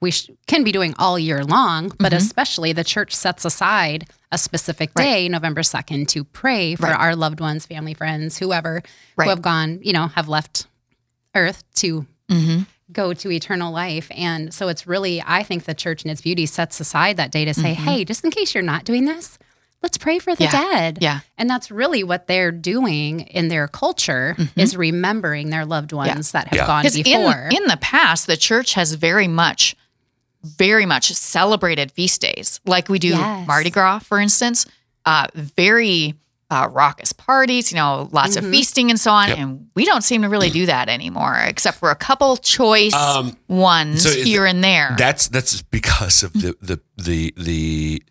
We 0.00 0.10
sh- 0.10 0.30
can 0.46 0.64
be 0.64 0.72
doing 0.72 0.94
all 0.98 1.18
year 1.18 1.44
long, 1.44 1.88
but 1.98 2.08
Mm-hmm. 2.12 2.16
especially 2.16 2.72
the 2.72 2.84
church 2.84 3.14
sets 3.14 3.44
aside 3.44 4.06
a 4.32 4.36
specific 4.38 4.92
day, 4.94 5.28
November 5.28 5.62
2nd, 5.62 6.08
to 6.08 6.24
pray 6.24 6.74
for 6.74 6.86
Right. 6.86 6.98
our 6.98 7.14
loved 7.14 7.40
ones, 7.40 7.66
family, 7.66 7.94
friends, 7.94 8.36
whoever 8.38 8.82
Right. 9.16 9.24
who 9.26 9.30
have 9.30 9.42
gone, 9.42 9.78
you 9.82 9.92
know, 9.92 10.08
have 10.08 10.28
left 10.28 10.66
earth 11.36 11.62
to 11.76 12.06
Mm-hmm. 12.30 12.62
go 12.92 13.12
to 13.12 13.30
eternal 13.30 13.72
life. 13.72 14.10
And 14.14 14.52
so 14.54 14.68
it's 14.68 14.86
really, 14.86 15.22
I 15.26 15.42
think 15.42 15.64
the 15.64 15.74
church 15.74 16.04
in 16.04 16.10
its 16.10 16.20
beauty 16.20 16.46
sets 16.46 16.80
aside 16.80 17.16
that 17.18 17.30
day 17.30 17.44
to 17.44 17.52
say, 17.54 17.74
hey, 17.74 18.04
just 18.04 18.24
in 18.24 18.30
case 18.30 18.54
you're 18.54 18.62
not 18.62 18.84
doing 18.84 19.04
this, 19.04 19.38
let's 19.82 19.98
pray 19.98 20.18
for 20.18 20.34
the 20.34 20.44
Mm-hmm. 20.44 20.56
Yeah. 20.56 20.70
dead. 20.80 20.98
Yeah. 21.02 21.20
And 21.36 21.50
that's 21.50 21.70
really 21.70 22.02
what 22.02 22.26
they're 22.26 22.50
doing 22.52 23.20
in 23.20 23.48
their 23.48 23.68
culture 23.68 24.36
is 24.56 24.76
remembering 24.76 25.50
their 25.50 25.66
loved 25.66 25.92
ones 25.92 26.32
that 26.32 26.48
have 26.48 26.56
Yeah. 26.56 26.66
gone 26.66 26.82
Because 26.82 26.96
in, 26.96 27.02
before. 27.02 27.48
in 27.52 27.64
the 27.66 27.78
past, 27.80 28.26
the 28.26 28.36
church 28.38 28.72
has 28.74 28.94
very 28.94 29.28
much, 29.28 29.76
very 30.42 30.86
much 30.86 31.12
celebrated 31.12 31.92
feast 31.92 32.20
days, 32.22 32.60
like 32.64 32.88
we 32.88 32.98
do 32.98 33.08
Yes. 33.08 33.46
Mardi 33.46 33.70
Gras, 33.70 33.98
for 34.00 34.18
instance. 34.18 34.66
Uh, 35.04 35.26
very 35.34 36.14
uh, 36.54 36.68
raucous 36.68 37.12
parties, 37.12 37.72
you 37.72 37.76
know, 37.76 38.08
lots 38.12 38.36
Mm-hmm. 38.36 38.46
of 38.46 38.50
feasting 38.52 38.90
and 38.90 38.98
so 39.00 39.10
on. 39.10 39.28
Yep. 39.28 39.38
And 39.38 39.50
we 39.74 39.84
don't 39.84 40.04
seem 40.04 40.22
to 40.22 40.28
really 40.28 40.50
do 40.50 40.66
that 40.66 40.88
anymore, 40.88 41.36
except 41.52 41.78
for 41.78 41.90
a 41.90 41.96
couple 41.96 42.36
choice 42.36 42.94
Um, 42.94 43.36
ones 43.48 44.02
so 44.04 44.08
is 44.10 44.24
here 44.24 44.46
and 44.46 44.62
there. 44.62 44.94
That's 44.96 45.28
that's 45.28 45.62
because 45.62 46.22
of 46.26 46.32
the 46.32 46.54
the 46.62 46.76
the 46.96 47.34
the 47.36 48.02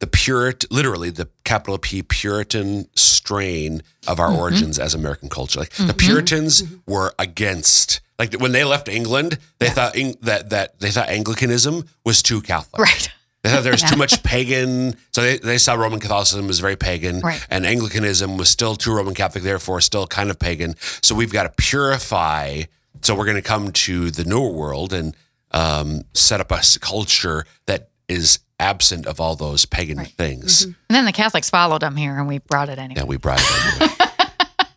the 0.00 0.06
Purit, 0.06 0.64
literally 0.70 1.10
the 1.10 1.28
capital 1.44 1.76
P 1.78 2.02
Puritan 2.02 2.88
strain 2.96 3.82
of 4.08 4.18
our 4.18 4.28
Mm-hmm. 4.30 4.38
origins 4.40 4.78
as 4.78 4.94
American 4.94 5.28
culture. 5.28 5.60
Like 5.60 5.74
the 5.74 5.92
Puritans 5.94 6.62
were 6.86 7.12
against, 7.18 8.00
like 8.18 8.32
when 8.40 8.52
they 8.52 8.64
left 8.64 8.88
England, 8.88 9.38
they 9.58 9.68
thought 9.68 9.92
that 10.22 10.48
that 10.50 10.78
they 10.80 10.90
thought 10.90 11.08
Anglicanism 11.10 11.84
was 12.04 12.22
too 12.22 12.40
Catholic. 12.40 12.80
right. 12.80 13.10
They 13.42 13.50
thought 13.50 13.62
there 13.62 13.72
was 13.72 13.82
too 13.82 13.96
much 13.96 14.22
pagan. 14.22 14.94
So 15.12 15.22
they, 15.22 15.38
they 15.38 15.56
saw 15.58 15.74
Roman 15.74 15.98
Catholicism 16.00 16.48
as 16.50 16.58
very 16.58 16.76
pagan, 16.76 17.20
Right. 17.20 17.44
and 17.50 17.64
Anglicanism 17.64 18.36
was 18.36 18.50
still 18.50 18.76
too 18.76 18.92
Roman 18.94 19.14
Catholic, 19.14 19.42
therefore 19.44 19.80
still 19.80 20.06
kind 20.06 20.30
of 20.30 20.38
pagan. 20.38 20.74
So 21.02 21.14
we've 21.14 21.32
got 21.32 21.44
to 21.44 21.50
purify. 21.50 22.62
So 23.02 23.14
we're 23.14 23.24
going 23.24 23.36
to 23.36 23.42
come 23.42 23.72
to 23.72 24.10
the 24.10 24.24
newer 24.24 24.50
world 24.52 24.92
and 24.92 25.16
um, 25.52 26.02
set 26.12 26.40
up 26.40 26.52
a 26.52 26.60
culture 26.80 27.46
that 27.66 27.88
is 28.08 28.40
absent 28.58 29.06
of 29.06 29.20
all 29.20 29.36
those 29.36 29.64
pagan 29.64 30.04
things. 30.04 30.64
And 30.64 30.74
then 30.90 31.06
the 31.06 31.12
Catholics 31.12 31.48
followed 31.48 31.80
them 31.80 31.96
here 31.96 32.18
and 32.18 32.28
we 32.28 32.38
brought 32.38 32.68
it 32.68 32.78
anyway. 32.78 33.00
And 33.00 33.08
we 33.08 33.16
brought 33.16 33.40
it 33.40 33.82
in. 33.82 33.88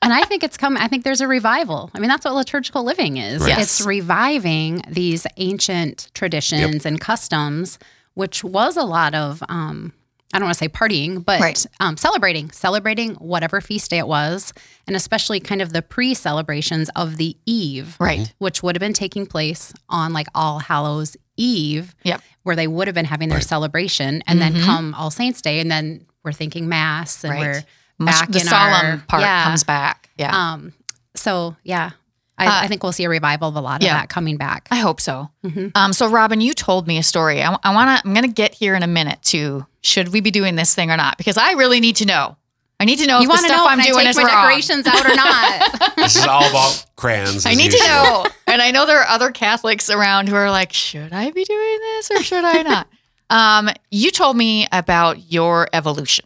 And 0.06 0.12
I 0.12 0.23
think 0.23 0.43
it's 0.43 0.58
come. 0.58 0.76
I 0.76 0.89
think 0.89 1.06
there's 1.06 1.21
a 1.21 1.30
revival. 1.30 1.89
I 1.95 1.99
mean, 1.99 2.10
that's 2.10 2.26
what 2.26 2.34
liturgical 2.34 2.84
living 2.84 3.15
is. 3.15 3.41
Right. 3.41 3.58
It's 3.58 3.80
reviving 3.86 4.82
these 4.89 5.26
ancient 5.38 6.10
traditions 6.13 6.86
and 6.86 6.99
customs, 6.99 7.80
which 8.15 8.43
was 8.43 8.78
a 8.78 8.84
lot 8.84 9.13
of. 9.15 9.41
Um, 9.49 9.93
I 10.36 10.39
don't 10.39 10.47
want 10.47 10.58
to 10.58 10.63
say 10.63 10.67
partying, 10.69 11.23
but 11.23 11.39
Right. 11.39 11.63
um, 11.80 11.95
celebrating, 11.95 12.49
celebrating 12.49 13.13
whatever 13.15 13.62
feast 13.62 13.91
day 13.91 13.99
it 13.99 14.08
was, 14.08 14.52
and 14.88 14.95
especially 14.95 15.39
kind 15.39 15.62
of 15.62 15.73
the 15.73 15.84
pre-celebrations 15.84 16.89
of 16.95 17.17
the 17.17 17.38
Eve, 17.45 17.95
Right. 17.99 18.34
which 18.39 18.63
would 18.63 18.76
have 18.76 18.80
been 18.80 18.93
taking 18.93 19.28
place 19.28 19.73
on 19.89 20.12
like 20.12 20.26
All 20.34 20.58
Hallows 20.58 21.15
Eve, 21.38 21.93
Yep. 22.04 22.21
where 22.41 22.56
they 22.56 22.65
would 22.65 22.88
have 22.88 22.95
been 22.95 23.06
having 23.06 23.30
their 23.30 23.41
celebration, 23.41 24.23
and 24.26 24.41
then 24.41 24.60
come 24.63 24.95
All 24.95 25.12
Saints 25.12 25.39
Day, 25.39 25.60
and 25.60 25.69
then 25.69 26.04
we're 26.23 26.32
thinking 26.32 26.67
Mass, 26.67 27.23
and 27.23 27.34
Mm-hmm. 27.34 27.41
Right. 27.43 27.63
we're 27.99 28.06
Much, 28.06 28.19
back 28.21 28.30
the 28.32 28.39
in 28.39 28.45
solemn 28.47 28.86
our, 28.86 28.97
part 29.08 29.21
yeah. 29.21 29.43
comes 29.43 29.63
back. 29.63 30.10
Yeah. 30.17 30.36
Um, 30.54 30.73
so 31.15 31.56
yeah, 31.63 31.91
I, 32.38 32.48
Uh, 32.48 32.63
I 32.63 32.67
think 32.67 32.82
we'll 32.84 32.91
see 32.91 33.04
a 33.04 33.10
revival 33.10 33.50
of 33.50 33.56
a 33.56 33.62
lot 33.62 33.82
of 33.82 33.86
yeah. 33.86 33.93
that 33.93 34.10
coming 34.10 34.38
back. 34.38 34.67
I 34.72 34.78
hope 34.78 35.00
so. 35.00 35.30
Mm-hmm. 35.46 35.67
Um, 35.76 35.93
so, 35.93 36.10
Robin, 36.10 36.41
you 36.41 36.54
told 36.54 36.88
me 36.88 36.98
a 36.98 37.04
story. 37.04 37.41
I, 37.41 37.50
want 37.50 37.62
to. 37.63 38.08
I'm 38.08 38.13
going 38.13 38.26
to 38.28 38.32
get 38.34 38.54
here 38.56 38.76
in 38.76 38.82
a 38.84 38.88
minute 38.88 39.22
to 39.26 39.65
should 39.82 40.10
we 40.10 40.19
be 40.22 40.32
doing 40.32 40.56
this 40.56 40.74
thing 40.74 40.89
or 40.91 40.98
not? 40.98 41.17
Because 41.17 41.38
I 41.38 41.52
really 41.54 41.80
need 41.80 41.96
to 41.98 42.06
know. 42.06 42.38
I 42.80 42.86
need 42.86 42.98
to 43.00 43.06
know 43.08 43.19
you 43.19 43.24
if 43.24 43.28
the 43.28 43.30
want 43.30 43.41
to 43.41 43.48
stuff 43.48 43.58
know 43.58 43.67
I'm 43.67 43.80
if 43.80 43.86
I 43.86 43.89
doing 43.89 44.00
take 44.02 44.10
is 44.10 44.17
my 44.17 44.24
wrong. 44.24 44.46
decorations 44.48 44.88
out 44.88 45.06
or 45.06 45.15
not? 45.15 45.96
this 45.96 46.15
is 46.15 46.26
all 46.26 46.43
about 46.50 46.86
crayons. 46.96 47.46
I 47.46 47.52
as 47.52 47.58
need 47.58 47.72
to 47.72 47.78
know. 47.80 48.26
And 48.48 48.62
I 48.62 48.72
know 48.72 48.86
there 48.86 49.00
are 49.00 49.08
other 49.08 49.32
Catholics 49.32 49.89
around 49.89 50.28
who 50.28 50.36
are 50.36 50.50
like, 50.50 50.74
should 50.74 51.13
I 51.13 51.30
be 51.32 51.43
doing 51.46 51.80
this 51.80 52.12
or 52.12 52.24
should 52.24 52.43
I 52.43 52.62
not? 52.63 52.88
um, 53.30 53.69
you 53.91 54.10
told 54.12 54.36
me 54.36 54.67
about 54.72 55.32
your 55.32 55.69
evolution 55.72 56.26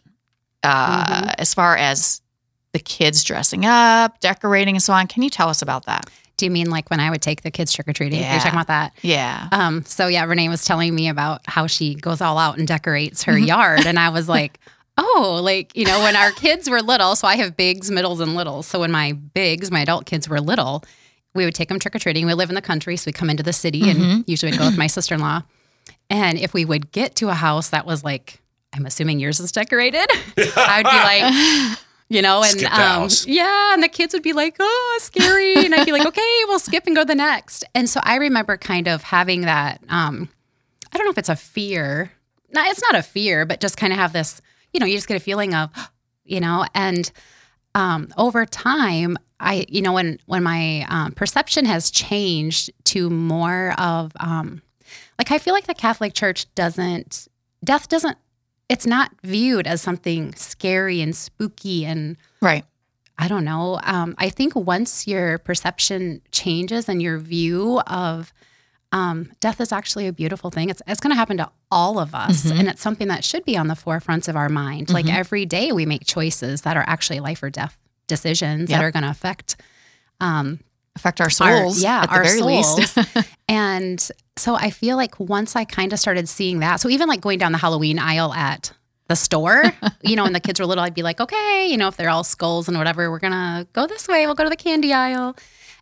uh, 0.64 1.04
Mm-hmm. 1.04 1.28
as 1.38 1.54
far 1.54 1.76
as 1.76 2.22
the 2.78 2.84
kids 2.84 3.24
dressing 3.24 3.64
up, 3.66 4.20
decorating, 4.20 4.76
and 4.76 4.82
so 4.82 4.92
on. 4.92 5.06
Can 5.06 5.22
you 5.22 5.30
tell 5.30 5.48
us 5.48 5.62
about 5.62 5.86
that? 5.86 6.08
Do 6.36 6.44
you 6.44 6.50
mean 6.52 6.70
like 6.70 6.88
when 6.90 7.00
I 7.00 7.10
would 7.10 7.20
take 7.22 7.42
the 7.42 7.50
kids 7.50 7.72
trick 7.72 7.88
or 7.88 7.92
treating? 7.92 8.20
Are 8.20 8.22
Yeah. 8.22 8.34
you 8.34 8.40
talking 8.40 8.54
about 8.54 8.68
that? 8.68 8.92
Yeah. 9.02 9.48
Um, 9.50 9.84
so 9.84 10.06
yeah, 10.06 10.24
Renee 10.24 10.48
was 10.48 10.64
telling 10.64 10.94
me 10.94 11.08
about 11.08 11.40
how 11.46 11.66
she 11.66 11.94
goes 11.96 12.20
all 12.20 12.38
out 12.38 12.58
and 12.58 12.68
decorates 12.68 13.24
her 13.24 13.32
Mm-hmm. 13.32 13.44
yard, 13.44 13.86
and 13.86 13.98
I 13.98 14.10
was 14.10 14.28
like, 14.38 14.60
oh, 14.96 15.40
like 15.42 15.76
you 15.76 15.84
know, 15.84 15.98
when 16.00 16.14
our 16.14 16.30
kids 16.30 16.70
were 16.70 16.80
little. 16.80 17.16
So 17.16 17.26
I 17.26 17.36
have 17.36 17.56
bigs, 17.56 17.90
middles, 17.90 18.20
and 18.20 18.34
littles. 18.36 18.66
So 18.66 18.78
when 18.80 18.92
my 18.92 19.12
bigs, 19.12 19.70
my 19.72 19.80
adult 19.80 20.06
kids 20.06 20.28
were 20.28 20.40
little, 20.40 20.84
we 21.34 21.44
would 21.44 21.54
take 21.56 21.68
them 21.68 21.78
trick 21.80 21.96
or 21.96 21.98
treating. 21.98 22.24
We 22.26 22.34
live 22.34 22.48
in 22.50 22.54
the 22.54 22.62
country, 22.62 22.96
so 22.96 23.04
we 23.08 23.12
come 23.12 23.30
into 23.30 23.42
the 23.42 23.52
city, 23.52 23.82
Mm-hmm. 23.82 24.00
and 24.02 24.24
usually 24.28 24.52
would 24.52 24.58
go 24.60 24.66
with 24.66 24.78
my 24.78 24.86
sister 24.86 25.14
in 25.16 25.20
law. 25.20 25.42
And 26.10 26.38
if 26.38 26.54
we 26.54 26.64
would 26.64 26.92
get 26.92 27.16
to 27.16 27.28
a 27.30 27.34
house 27.34 27.70
that 27.70 27.84
was 27.84 28.04
like, 28.04 28.40
I'm 28.72 28.86
assuming 28.86 29.18
yours 29.18 29.40
is 29.40 29.50
decorated, 29.50 30.06
I'd 30.38 30.84
be 30.84 31.68
like. 31.74 31.78
You 32.10 32.22
know, 32.22 32.42
and 32.42 32.64
um, 32.64 33.08
yeah, 33.26 33.74
and 33.74 33.82
the 33.82 33.88
kids 33.88 34.14
would 34.14 34.22
be 34.22 34.32
like, 34.32 34.56
"Oh, 34.58 34.98
scary," 35.02 35.66
and 35.66 35.74
I'd 35.74 35.84
be 35.84 35.92
like, 35.92 36.06
"Okay, 36.06 36.38
we'll 36.46 36.58
skip 36.58 36.86
and 36.86 36.96
go 36.96 37.04
the 37.04 37.14
next." 37.14 37.64
And 37.74 37.88
so 37.88 38.00
I 38.02 38.16
remember 38.16 38.56
kind 38.56 38.88
of 38.88 39.02
having 39.02 39.42
that. 39.42 39.82
Um, 39.90 40.30
I 40.90 40.96
don't 40.96 41.04
know 41.06 41.10
if 41.10 41.18
it's 41.18 41.28
a 41.28 41.36
fear. 41.36 42.12
No, 42.54 42.62
it's 42.64 42.80
not 42.80 42.94
a 42.94 43.02
fear, 43.02 43.44
but 43.44 43.60
just 43.60 43.76
kind 43.76 43.92
of 43.92 43.98
have 43.98 44.14
this. 44.14 44.40
You 44.72 44.80
know, 44.80 44.86
you 44.86 44.96
just 44.96 45.06
get 45.06 45.18
a 45.18 45.20
feeling 45.20 45.54
of, 45.54 45.70
you 46.24 46.40
know, 46.40 46.64
and 46.74 47.10
um, 47.74 48.08
over 48.16 48.46
time, 48.46 49.18
I, 49.38 49.66
you 49.68 49.82
know, 49.82 49.92
when 49.92 50.18
when 50.26 50.42
my 50.42 50.86
um, 50.88 51.12
perception 51.12 51.64
has 51.66 51.90
changed 51.90 52.70
to 52.84 53.10
more 53.10 53.74
of, 53.78 54.12
um, 54.18 54.62
like, 55.18 55.30
I 55.30 55.38
feel 55.38 55.54
like 55.54 55.66
the 55.66 55.74
Catholic 55.74 56.14
Church 56.14 56.52
doesn't, 56.54 57.28
death 57.62 57.88
doesn't, 57.88 58.16
it's 58.68 58.86
not 58.86 59.10
viewed 59.22 59.66
as 59.66 59.80
something 59.80 60.34
scary 60.34 61.00
and 61.00 61.14
spooky 61.16 61.84
and 61.86 62.16
Right. 62.40 62.64
I 63.20 63.26
don't 63.26 63.44
know. 63.44 63.80
Um, 63.82 64.14
I 64.18 64.28
think 64.28 64.54
once 64.54 65.06
your 65.08 65.38
perception 65.38 66.20
changes 66.30 66.88
and 66.88 67.02
your 67.02 67.18
view 67.18 67.80
of 67.86 68.32
um, 68.92 69.32
death 69.40 69.60
is 69.60 69.72
actually 69.72 70.06
a 70.06 70.12
beautiful 70.12 70.50
thing. 70.50 70.70
It's, 70.70 70.80
it's 70.86 71.00
going 71.00 71.10
to 71.10 71.16
happen 71.16 71.36
to 71.38 71.50
all 71.70 71.98
of 71.98 72.14
us. 72.14 72.48
And 72.50 72.68
it's 72.68 72.80
something 72.80 73.08
that 73.08 73.24
should 73.24 73.44
be 73.44 73.56
on 73.56 73.66
the 73.66 73.74
forefronts 73.74 74.28
of 74.28 74.36
our 74.36 74.48
mind. 74.48 74.88
Like 74.90 75.12
every 75.12 75.44
day 75.46 75.72
we 75.72 75.84
make 75.84 76.06
choices 76.06 76.62
that 76.62 76.76
are 76.76 76.84
actually 76.86 77.20
life 77.20 77.42
or 77.42 77.50
death 77.50 77.76
decisions 78.06 78.70
Yep. 78.70 78.78
that 78.78 78.84
are 78.84 78.90
going 78.92 79.02
to 79.02 79.10
affect 79.10 79.56
um, 80.20 80.60
affect 80.98 81.20
our 81.20 81.26
our- 81.26 81.30
souls. 81.30 81.82
yeah, 81.82 82.02
at 82.02 82.10
the 82.10 82.16
our 82.16 82.24
very 82.24 82.42
least. 82.42 82.94
souls. 82.94 83.06
and 83.48 84.10
so 84.36 84.54
I 84.54 84.70
feel 84.70 84.96
like 84.96 85.18
once 85.18 85.56
I 85.56 85.64
kind 85.64 85.92
of 85.92 85.98
started 85.98 86.28
seeing 86.28 86.60
that, 86.60 86.76
so 86.80 86.88
even 86.88 87.08
like 87.08 87.20
going 87.20 87.38
down 87.38 87.52
the 87.52 87.58
Halloween 87.58 87.98
aisle 87.98 88.32
at 88.34 88.72
the 89.08 89.16
store, 89.16 89.62
you 90.02 90.16
know, 90.16 90.24
when 90.24 90.32
the 90.32 90.40
kids 90.40 90.60
were 90.60 90.66
little, 90.66 90.84
I'd 90.84 90.94
be 90.94 91.02
like, 91.02 91.20
okay, 91.20 91.66
you 91.70 91.76
know, 91.76 91.88
if 91.88 91.96
they're 91.96 92.10
all 92.10 92.24
skulls 92.24 92.68
and 92.68 92.76
whatever, 92.76 93.10
we're 93.10 93.18
gonna 93.18 93.66
go 93.72 93.86
this 93.86 94.06
way. 94.06 94.26
We'll 94.26 94.34
go 94.34 94.44
to 94.44 94.50
the 94.50 94.56
candy 94.56 94.92
aisle. 94.92 95.34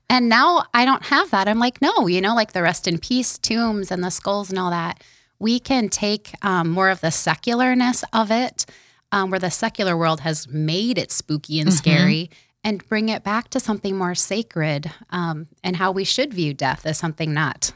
And 0.08 0.28
now 0.28 0.64
I 0.72 0.84
don't 0.84 1.04
have 1.06 1.30
that. 1.32 1.48
I'm 1.48 1.58
like, 1.58 1.82
no, 1.82 2.06
you 2.06 2.20
know, 2.20 2.34
like 2.36 2.52
the 2.52 2.62
rest 2.62 2.86
in 2.86 2.98
peace 2.98 3.38
tombs 3.38 3.90
and 3.90 4.04
the 4.04 4.10
skulls 4.10 4.50
and 4.50 4.58
all 4.58 4.70
that. 4.70 5.02
We 5.40 5.58
can 5.58 5.88
take 5.88 6.32
um, 6.42 6.70
more 6.70 6.88
of 6.88 7.00
the 7.00 7.10
secularness 7.10 8.04
of 8.12 8.30
it, 8.30 8.64
um, 9.12 9.30
where 9.30 9.40
the 9.40 9.50
secular 9.50 9.96
world 9.96 10.20
has 10.20 10.48
made 10.48 10.96
it 10.96 11.10
spooky 11.10 11.58
and 11.60 11.74
scary, 11.74 12.30
and 12.66 12.86
bring 12.88 13.08
it 13.08 13.22
back 13.22 13.48
to 13.50 13.60
something 13.60 13.96
more 13.96 14.16
sacred 14.16 14.90
um, 15.10 15.46
and 15.62 15.76
how 15.76 15.92
we 15.92 16.02
should 16.02 16.34
view 16.34 16.52
death 16.52 16.84
as 16.84 16.98
something 16.98 17.32
not 17.32 17.72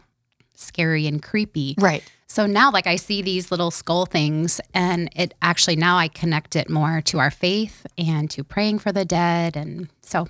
scary 0.55 1.07
and 1.07 1.23
creepy. 1.23 1.77
right. 1.79 2.03
So 2.27 2.47
now, 2.47 2.71
like, 2.71 2.87
I 2.87 2.95
see 2.95 3.23
these 3.23 3.51
little 3.51 3.73
skull 3.73 4.07
things, 4.07 4.61
and 4.73 5.11
it 5.17 5.35
actually 5.43 5.75
now 5.75 5.97
I 5.97 6.07
connect 6.07 6.55
it 6.55 6.71
more 6.71 7.01
to 7.07 7.19
our 7.19 7.31
faith 7.31 7.85
and 7.99 8.31
to 8.31 8.45
praying 8.45 8.79
for 8.79 8.93
the 8.93 9.05
dead. 9.05 9.57
And 9.57 9.89
so, 10.01 10.29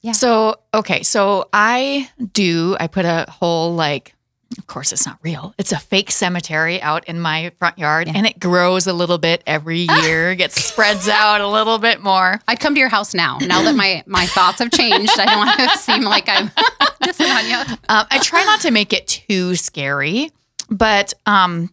Yeah. 0.00 0.12
So, 0.12 0.56
okay. 0.72 1.02
So 1.02 1.48
I 1.52 2.08
do, 2.32 2.76
I 2.80 2.86
put 2.86 3.04
a 3.04 3.26
whole, 3.28 3.74
like, 3.74 4.13
of 4.58 4.66
course, 4.66 4.92
it's 4.92 5.06
not 5.06 5.18
real. 5.22 5.54
It's 5.58 5.72
a 5.72 5.78
fake 5.78 6.10
cemetery 6.10 6.80
out 6.80 7.06
in 7.08 7.20
my 7.20 7.52
front 7.58 7.78
yard 7.78 8.08
and 8.08 8.26
it 8.26 8.38
grows 8.38 8.86
a 8.86 8.92
little 8.92 9.18
bit 9.18 9.42
every 9.46 9.86
year, 10.02 10.34
gets 10.34 10.62
spreads 10.62 11.08
out 11.08 11.40
a 11.40 11.48
little 11.48 11.78
bit 11.78 12.02
more. 12.02 12.40
I'd 12.46 12.60
come 12.60 12.74
to 12.74 12.80
your 12.80 12.88
house 12.88 13.14
now. 13.14 13.38
Now 13.38 13.62
that 13.62 13.74
my 13.74 14.02
my 14.06 14.26
thoughts 14.26 14.58
have 14.60 14.70
changed, 14.70 15.18
I 15.18 15.26
don't 15.26 15.38
want 15.38 15.58
to 15.58 15.78
seem 15.78 16.02
like 16.02 16.28
I'm 16.28 16.48
dissing 17.02 17.34
on 17.34 17.46
you. 17.48 17.76
Um, 17.88 18.06
I 18.10 18.18
try 18.22 18.44
not 18.44 18.60
to 18.62 18.70
make 18.70 18.92
it 18.92 19.06
too 19.06 19.56
scary, 19.56 20.30
but 20.70 21.14
um, 21.26 21.70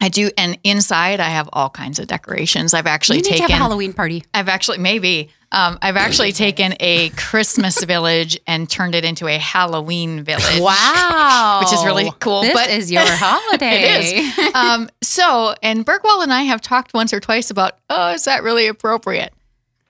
I 0.00 0.08
do. 0.08 0.30
And 0.36 0.58
inside, 0.64 1.20
I 1.20 1.28
have 1.28 1.48
all 1.52 1.70
kinds 1.70 1.98
of 1.98 2.06
decorations. 2.06 2.74
I've 2.74 2.86
actually 2.86 3.18
You 3.18 3.22
need 3.24 3.36
to 3.36 3.42
have 3.42 3.50
a 3.50 3.54
Halloween 3.54 3.92
party. 3.92 4.24
I've 4.34 4.48
actually 4.48 4.78
maybe. 4.78 5.30
Um, 5.52 5.78
I've 5.82 5.96
actually 5.96 6.32
taken 6.32 6.74
a 6.80 7.10
Christmas 7.10 7.84
village 7.84 8.38
and 8.46 8.68
turned 8.68 8.94
it 8.94 9.04
into 9.04 9.28
a 9.28 9.36
Halloween 9.36 10.24
village. 10.24 10.60
Wow, 10.60 11.60
Which 11.62 11.72
is 11.74 11.84
really 11.84 12.10
cool, 12.20 12.40
This 12.40 12.54
but- 12.54 12.70
is 12.70 12.90
your 12.90 13.02
holiday. 13.06 13.82
It 13.82 14.38
is. 14.38 14.54
um, 14.54 14.88
so, 15.02 15.54
and 15.62 15.84
Burgwald 15.84 16.22
and 16.22 16.32
I 16.32 16.42
have 16.42 16.60
talked 16.62 16.94
once 16.94 17.12
or 17.12 17.20
twice 17.20 17.50
about, 17.50 17.78
oh, 17.90 18.12
is 18.14 18.24
that 18.24 18.42
really 18.42 18.66
appropriate? 18.66 19.32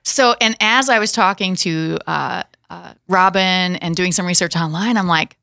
So, 0.05 0.35
and 0.41 0.57
as 0.61 0.89
I 0.89 0.99
was 0.99 1.13
talking 1.13 1.55
to 1.57 1.97
uh, 2.09 2.43
uh, 2.69 2.95
Robin 3.07 3.77
and 3.77 3.95
doing 3.95 4.11
some 4.11 4.27
research 4.27 4.57
online, 4.57 4.97
I'm 4.97 5.07
like, 5.07 5.37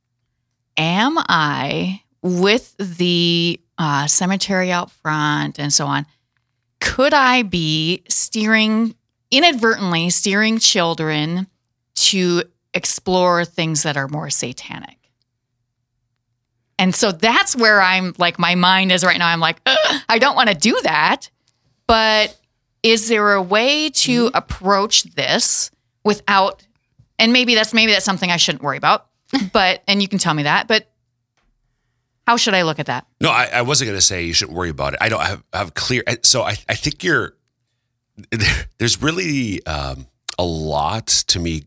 am 0.75 1.15
I 1.17 2.01
with 2.21 2.75
the 2.77 3.57
uh, 3.77 4.07
cemetery 4.07 4.69
out 4.69 4.91
front 4.91 5.59
and 5.59 5.71
so 5.71 5.85
on? 5.85 6.05
Could 6.81 7.13
I 7.13 7.43
be 7.43 8.03
steering 8.09 8.95
inadvertently 9.31 10.09
steering 10.09 10.59
children 10.59 11.47
to 11.95 12.43
explore 12.73 13.45
things 13.45 13.83
that 13.83 13.97
are 13.97 14.07
more 14.07 14.29
satanic? 14.29 14.97
And 16.79 16.95
so 16.95 17.11
that's 17.11 17.55
where 17.57 17.81
I'm 17.81 18.15
like, 18.17 18.39
my 18.39 18.55
mind 18.55 18.93
is 18.93 19.03
right 19.03 19.17
now. 19.17 19.27
I'm 19.27 19.41
like, 19.41 19.59
I 20.09 20.17
don't 20.17 20.35
want 20.35 20.47
to 20.47 20.55
do 20.55 20.79
that. 20.83 21.29
But 21.87 22.39
is 22.83 23.09
there 23.09 23.33
a 23.33 23.41
way 23.41 23.89
to 23.89 24.27
mm-hmm. 24.27 24.37
approach 24.37 25.03
this 25.03 25.71
without, 26.05 26.65
and 27.19 27.33
maybe 27.33 27.53
that's, 27.53 27.73
maybe 27.73 27.91
that's 27.91 28.05
something 28.05 28.31
I 28.31 28.37
shouldn't 28.37 28.63
worry 28.63 28.77
about, 28.77 29.07
but, 29.53 29.83
and 29.87 30.01
you 30.01 30.07
can 30.07 30.19
tell 30.19 30.33
me 30.33 30.43
that, 30.43 30.67
but 30.69 30.89
how 32.25 32.37
should 32.37 32.53
I 32.53 32.61
look 32.61 32.79
at 32.79 32.85
that? 32.85 33.07
No, 33.19 33.29
I, 33.29 33.49
I 33.51 33.61
wasn't 33.63 33.87
going 33.87 33.97
to 33.97 34.05
say 34.05 34.23
you 34.23 34.33
shouldn't 34.33 34.57
worry 34.57 34.69
about 34.69 34.93
it. 34.93 34.99
I 35.01 35.09
don't 35.09 35.21
have, 35.21 35.43
have 35.51 35.73
clear. 35.73 36.03
So 36.23 36.43
I, 36.43 36.55
I 36.69 36.75
think 36.75 37.03
you're, 37.03 37.35
there's 38.77 39.01
really 39.01 39.65
um, 39.65 40.07
a 40.37 40.43
lot 40.43 41.07
to 41.27 41.39
me 41.39 41.63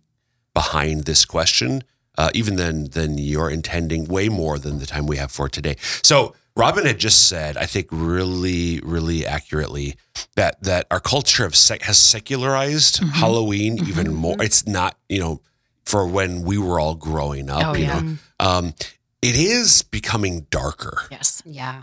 behind 0.54 1.04
this 1.04 1.24
question, 1.24 1.82
uh, 2.18 2.30
even 2.34 2.56
than, 2.56 2.90
than 2.90 3.18
you're 3.18 3.50
intending, 3.50 4.04
way 4.06 4.28
more 4.28 4.58
than 4.58 4.78
the 4.78 4.86
time 4.86 5.06
we 5.06 5.16
have 5.16 5.30
for 5.32 5.48
today. 5.48 5.76
So 6.02 6.34
Robin 6.56 6.84
had 6.84 6.98
just 6.98 7.28
said, 7.28 7.56
I 7.56 7.64
think 7.66 7.88
really, 7.90 8.80
really 8.84 9.24
accurately 9.24 9.96
that, 10.36 10.62
that 10.62 10.86
our 10.90 11.00
culture 11.00 11.46
of 11.46 11.56
sec- 11.56 11.82
has 11.82 11.98
secularized 11.98 12.98
Halloween 13.02 13.78
even 13.88 14.12
more. 14.12 14.36
It's 14.40 14.66
not, 14.66 14.96
you 15.08 15.20
know, 15.20 15.40
for 15.86 16.06
when 16.06 16.42
we 16.42 16.58
were 16.58 16.78
all 16.78 16.94
growing 16.94 17.48
up, 17.50 17.68
Oh, 17.68 17.74
you 17.74 17.84
yeah. 17.86 18.00
know, 18.00 18.16
um, 18.40 18.74
it 19.22 19.34
is 19.36 19.82
becoming 19.82 20.46
darker. 20.50 21.04
Yes, 21.10 21.42
yeah, 21.46 21.82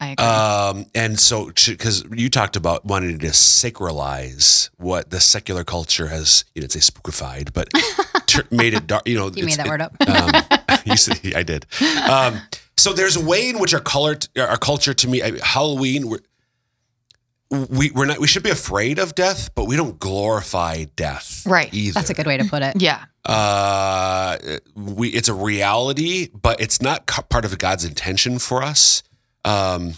I 0.00 0.10
agree. 0.10 0.24
Um, 0.24 0.86
and 0.94 1.18
so, 1.18 1.46
because 1.66 2.04
you 2.12 2.30
talked 2.30 2.54
about 2.56 2.84
wanting 2.84 3.18
to 3.18 3.26
sacralize 3.28 4.70
what 4.76 5.10
the 5.10 5.20
secular 5.20 5.64
culture 5.64 6.06
has, 6.08 6.44
you 6.54 6.60
didn't 6.62 6.72
say 6.72 6.80
spookified, 6.80 7.52
but 7.52 7.68
ter- 8.26 8.46
made 8.50 8.74
it 8.74 8.86
dark. 8.86 9.08
You 9.08 9.16
know, 9.18 9.30
you 9.30 9.44
made 9.44 9.56
that 9.58 9.66
word 9.68 9.80
up. 9.80 9.94
Um, 10.08 10.78
you 10.86 10.96
said, 10.96 11.20
I 11.34 11.42
did. 11.42 11.66
Um, 12.08 12.40
so 12.76 12.92
there's 12.92 13.16
a 13.16 13.24
way 13.24 13.48
in 13.48 13.58
which 13.58 13.74
our 13.74 13.80
color, 13.80 14.16
our 14.38 14.56
culture, 14.58 14.94
to 14.94 15.08
me, 15.08 15.22
I- 15.22 15.38
Halloween, 15.44 16.08
we're, 16.08 16.20
we 17.50 17.90
we're 17.90 18.04
not. 18.04 18.18
We 18.18 18.26
should 18.28 18.42
be 18.42 18.50
afraid 18.50 18.98
of 18.98 19.14
death, 19.14 19.54
but 19.54 19.64
we 19.64 19.74
don't 19.74 19.98
glorify 19.98 20.84
death, 20.96 21.44
Right. 21.46 21.72
Either. 21.72 21.94
That's 21.94 22.10
a 22.10 22.14
good 22.14 22.26
way 22.26 22.36
to 22.36 22.44
put 22.44 22.62
it. 22.62 22.80
yeah. 22.80 23.04
uh 23.24 24.36
we 24.76 25.08
it's 25.08 25.28
a 25.28 25.34
reality 25.34 26.28
but 26.40 26.60
it's 26.60 26.80
not 26.80 27.06
part 27.06 27.44
of 27.44 27.58
god's 27.58 27.84
intention 27.84 28.38
for 28.38 28.62
us 28.62 29.02
um 29.44 29.92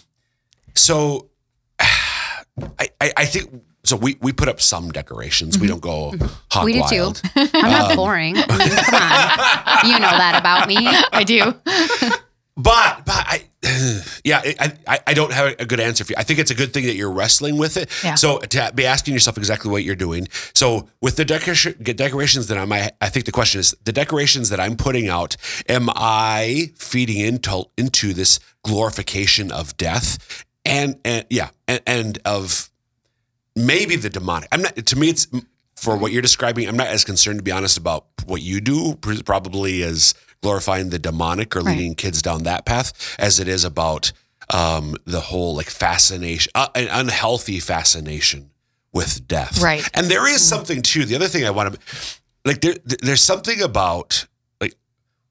so 0.75 1.29
i 1.81 2.89
i, 3.01 3.13
I 3.17 3.25
think 3.25 3.63
so 3.85 3.97
we 3.97 4.17
we 4.21 4.33
put 4.33 4.49
up 4.49 4.61
some 4.61 4.91
decorations 4.91 5.59
we 5.59 5.67
don't 5.67 5.81
go 5.81 6.11
hog 6.11 6.21
Mm-hmm. 6.51 6.65
We 6.67 6.73
do 6.75 6.81
wild 6.81 7.17
too. 7.17 7.31
I'm 7.55 7.71
not 7.71 7.97
boring. 7.97 8.37
I 8.37 8.41
mean, 8.59 8.69
come 8.85 8.95
on, 9.03 9.91
you 9.91 9.99
know 9.99 10.11
that 10.11 10.37
about 10.39 10.69
me. 10.69 10.77
I 11.13 11.25
do. 11.25 11.55
but 12.63 13.05
but 13.05 13.25
i 13.27 13.45
yeah 14.25 14.41
I, 14.45 14.73
I 14.87 15.01
i 15.09 15.15
don't 15.15 15.33
have 15.33 15.55
a 15.59 15.67
good 15.67 15.81
answer 15.81 16.05
for 16.05 16.13
you. 16.13 16.17
I 16.19 16.23
think 16.23 16.39
it's 16.39 16.51
a 16.51 16.55
good 16.55 16.73
thing 16.73 16.87
that 16.87 16.95
you're 16.95 17.11
wrestling 17.11 17.59
with 17.59 17.77
it. 17.77 17.91
Yeah. 18.03 18.15
so 18.15 18.39
to 18.39 18.73
be 18.75 18.87
asking 18.87 19.15
yourself 19.15 19.37
exactly 19.37 19.71
what 19.71 19.85
you're 19.85 19.95
doing. 19.97 20.29
So 20.55 20.89
with 21.01 21.17
the 21.17 21.25
decoration 21.25 21.75
decorations 21.83 22.47
that 22.49 22.59
i'm 22.59 22.73
I, 22.73 22.91
I 23.01 23.09
think 23.09 23.27
the 23.27 23.33
question 23.33 23.61
is 23.61 23.77
the 23.85 23.93
decorations 23.93 24.49
that 24.49 24.61
i'm 24.61 24.77
putting 24.77 25.09
out 25.09 25.37
am 25.69 25.89
i 25.95 26.71
feeding 26.77 27.19
into 27.19 27.65
into 27.77 28.13
this 28.13 28.41
glorification 28.63 29.53
of 29.53 29.77
death? 29.77 30.45
And 30.65 30.99
and 31.05 31.27
yeah 31.31 31.51
and, 31.69 31.81
and 31.87 32.19
of 32.25 32.71
maybe 33.57 33.97
the 33.97 34.11
demonic. 34.11 34.49
I'm 34.53 34.63
not 34.63 34.75
to 34.75 34.97
me 34.97 35.11
it's 35.11 35.27
for 35.81 35.97
what 35.97 36.13
you're 36.13 36.23
describing 36.23 36.69
i'm 36.69 36.77
not 36.77 36.89
as 36.89 37.05
concerned 37.05 37.39
to 37.39 37.43
be 37.43 37.51
honest 37.51 37.79
about 37.79 38.05
what 38.27 38.43
you 38.43 38.61
do 38.61 38.95
probably 39.25 39.83
as 39.83 40.15
glorifying 40.43 40.91
the 40.91 40.99
demonic 40.99 41.55
or 41.57 41.61
Right. 41.61 41.77
leading 41.77 41.95
kids 41.95 42.23
down 42.23 42.43
that 42.45 42.65
path 42.65 42.93
as 43.19 43.41
it 43.41 43.49
is 43.49 43.65
about 43.65 44.13
um, 44.53 44.97
the 45.05 45.21
whole 45.21 45.55
like 45.57 45.71
fascination 45.71 46.51
uh, 46.55 46.69
an 46.75 46.89
unhealthy 46.91 47.61
fascination 47.61 48.51
with 48.93 49.27
death 49.29 49.61
Right. 49.63 49.89
and 49.95 50.07
there 50.11 50.27
is 50.29 50.41
something 50.47 50.83
too 50.83 51.05
the 51.05 51.15
other 51.17 51.29
thing 51.29 51.45
i 51.47 51.51
want 51.51 51.75
to 51.75 51.81
like 52.45 52.61
there, 52.61 52.75
there's 53.03 53.23
something 53.23 53.61
about 53.63 54.27
like 54.61 54.75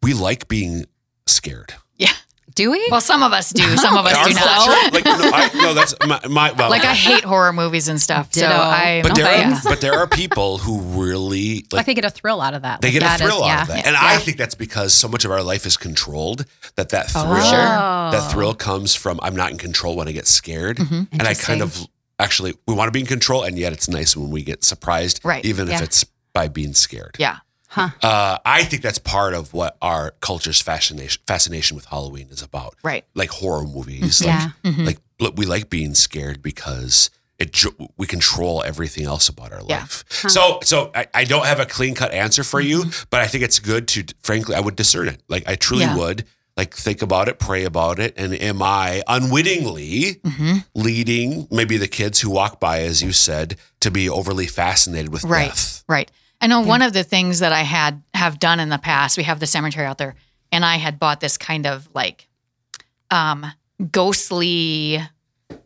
we 0.01 0.13
like 0.13 0.47
being 0.47 0.85
scared 1.27 1.73
Yeah. 1.97 2.13
Do 2.60 2.72
we? 2.72 2.86
Well, 2.91 3.00
some 3.00 3.24
of 3.24 3.32
us 3.32 3.52
do. 3.54 3.63
Some 3.78 3.95
of 3.95 4.06
us 4.06 4.17
Our 4.17 4.28
do 4.28 4.34
not. 4.34 4.93
like 4.93 5.06
no, 5.06 5.13
I, 5.15 5.50
no 5.54 5.74
that's 5.74 5.95
my, 6.06 6.19
my 6.28 6.52
well, 6.52 6.69
Like 6.69 6.84
I 6.84 6.93
hate 6.93 7.24
horror 7.24 7.54
movies 7.54 7.88
and 7.88 8.02
stuff. 8.02 8.34
So 8.34 8.41
Ditto. 8.41 8.54
I. 8.54 9.00
but 9.02 9.15
there 9.15 9.26
thanks. 9.26 9.65
are 9.65 9.69
but 9.69 9.80
there 9.80 9.93
are 9.93 10.08
people 10.08 10.58
who 10.58 10.82
really 11.02 11.63
I 11.72 11.78
like 11.78 11.86
they 11.86 11.93
get 11.93 12.04
a 12.04 12.10
thrill 12.10 12.41
out 12.41 12.54
of 12.54 12.63
that. 12.63 12.82
they 12.82 12.88
Like, 12.89 12.93
get 13.00 13.02
a 13.04 13.06
that 13.06 13.22
is- 13.22 13.28
thrill 13.28 13.43
out 13.43 13.48
yeah. 13.48 13.62
of 13.62 13.67
that, 13.69 13.88
and 13.88 13.95
I 13.95 14.17
think 14.17 14.36
that's 14.36 14.56
because 14.56 14.93
so 14.93 15.08
much 15.08 15.24
of 15.24 15.32
our 15.32 15.41
life 15.41 15.65
is 15.65 15.78
controlled 15.78 16.43
that 16.76 16.89
that 16.89 17.06
oh. 17.15 17.22
thrill 17.24 17.38
Oh, 17.38 17.50
sure. 17.50 18.19
that 18.19 18.30
thrill 18.34 18.54
comes 18.54 18.93
from 18.93 19.22
I'm 19.24 19.38
not 19.38 19.52
in 19.52 19.58
control 19.58 19.95
when 19.95 20.10
I 20.10 20.12
get 20.12 20.28
scared, 20.28 20.80
mm-hmm. 20.80 21.04
and 21.13 21.22
I 21.22 21.36
kind 21.36 21.62
of 21.62 21.88
actually 22.19 22.56
we 22.67 22.74
want 22.74 22.89
to 22.89 22.91
be 22.91 23.00
in 23.00 23.06
control, 23.06 23.43
and 23.43 23.58
yet 23.58 23.72
it's 23.72 23.88
nice 23.88 24.17
when 24.17 24.32
we 24.32 24.43
get 24.43 24.65
surprised, 24.65 25.22
Right. 25.24 25.45
Even 25.45 25.67
if 25.69 25.76
Yeah. 25.76 25.84
it's 25.84 26.04
by 26.34 26.50
being 26.50 26.74
scared. 26.74 27.15
Yeah. 27.19 27.38
Uh, 27.75 28.38
I 28.45 28.63
think 28.63 28.82
that's 28.82 28.97
part 28.99 29.34
of 29.34 29.53
what 29.53 29.77
our 29.82 30.12
culture's 30.21 30.60
fascination 30.62 31.21
fascination 31.27 31.75
with 31.75 31.86
Halloween 31.86 32.27
is 32.29 32.41
about. 32.41 32.75
Right. 32.84 33.05
Like 33.15 33.29
horror 33.29 33.65
movies. 33.65 34.21
Yeah. 34.21 34.49
Like, 34.63 34.77
like 34.86 34.97
look, 35.19 35.38
we 35.38 35.45
like 35.45 35.69
being 35.69 35.93
scared 35.95 36.41
because 36.41 37.10
it 37.38 37.55
we 37.97 38.05
control 38.08 38.63
everything 38.63 39.05
else 39.05 39.29
about 39.29 39.53
our 39.53 39.62
Yeah. 39.67 39.82
life. 39.82 40.03
So 40.10 40.60
so 40.63 40.91
I, 40.95 41.08
I 41.13 41.23
don't 41.23 41.45
have 41.45 41.60
a 41.60 41.65
clean 41.65 41.95
cut 41.95 42.12
answer 42.12 42.43
for 42.43 42.60
you, 42.60 42.86
but 43.10 43.21
I 43.21 43.27
think 43.27 43.43
it's 43.43 43.60
good 43.60 43.88
to 43.89 44.03
frankly 44.21 44.55
I 44.55 44.60
would 44.60 44.75
discern 44.75 45.08
it. 45.08 45.21
Like 45.29 45.47
I 45.47 45.55
truly 45.55 45.84
Yeah. 45.86 45.95
would. 45.97 46.25
Like 46.58 46.75
think 46.75 47.01
about 47.01 47.29
it, 47.29 47.39
pray 47.39 47.63
about 47.63 47.99
it, 47.99 48.13
and 48.17 48.34
am 48.34 48.62
I 48.62 49.01
unwittingly 49.08 50.15
Mm-hmm. 50.25 50.58
leading 50.75 51.47
maybe 51.49 51.77
the 51.77 51.88
kids 51.88 52.19
who 52.19 52.29
walk 52.29 52.60
by, 52.60 52.82
as 52.82 53.01
you 53.01 53.13
said, 53.13 53.55
to 53.79 53.89
be 53.91 54.10
overly 54.10 54.45
fascinated 54.47 55.10
with 55.13 55.23
Right. 55.23 55.47
death? 55.47 55.84
Right. 55.88 56.12
I 56.41 56.47
know 56.47 56.62
one 56.62 56.82
of 56.82 56.93
the 56.93 57.04
things 57.04 57.39
that 57.39 57.52
I 57.52 57.62
had 57.62 58.02
have 58.13 58.39
done 58.39 58.60
in 58.60 58.69
the 58.69 58.78
past. 58.78 59.17
We 59.17 59.23
have 59.23 59.39
the 59.39 59.47
cemetery 59.47 59.86
out 59.86 59.97
there, 59.97 60.15
and 60.52 60.63
I 60.63 60.78
had 60.78 60.99
bought 60.99 61.19
this 61.19 61.38
kind 61.38 61.67
of 61.67 61.89
like 61.93 62.28
um, 63.12 63.45
ghostly 63.91 65.02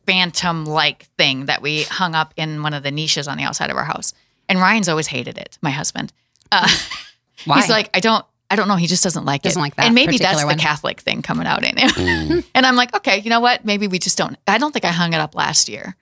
phantom 0.05 0.65
like 0.65 1.03
thing 1.17 1.45
that 1.45 1.61
we 1.61 1.83
hung 1.83 2.15
up 2.15 2.33
in 2.37 2.63
one 2.63 2.73
of 2.73 2.83
the 2.83 2.91
niches 2.91 3.27
on 3.27 3.37
the 3.37 3.43
outside 3.43 3.69
of 3.69 3.77
our 3.77 3.83
house. 3.83 4.13
And 4.49 4.59
Ryan's 4.59 4.89
always 4.89 5.07
hated 5.07 5.37
it. 5.37 5.57
My 5.61 5.69
husband. 5.71 6.11
Uh, 6.51 6.67
Why? 7.45 7.61
He's 7.61 7.69
like, 7.69 7.89
I 7.93 7.99
don't. 7.99 8.25
I 8.51 8.55
don't 8.55 8.67
know. 8.67 8.75
He 8.75 8.85
just 8.85 9.03
doesn't 9.03 9.25
like 9.25 9.41
Doesn't 9.41 9.59
it. 9.59 9.63
like 9.63 9.75
that 9.77 9.85
and 9.85 9.95
maybe 9.95 10.19
that's 10.19 10.33
particular 10.33 10.53
the. 10.53 10.59
Catholic 10.59 10.99
thing 11.01 11.23
coming 11.23 11.47
out 11.47 11.63
in 11.63 11.75
him. 11.75 12.43
and 12.53 12.65
I'm 12.67 12.75
like, 12.75 12.95
okay, 12.95 13.17
you 13.19 13.31
know 13.31 13.39
what? 13.39 13.65
Maybe 13.65 13.87
we 13.87 13.97
just 13.97 14.15
don't. 14.15 14.37
I 14.45 14.59
don't 14.59 14.71
think 14.71 14.85
I 14.85 14.89
hung 14.89 15.13
it 15.13 15.17
up 15.17 15.33
last 15.33 15.67
year. 15.67 15.95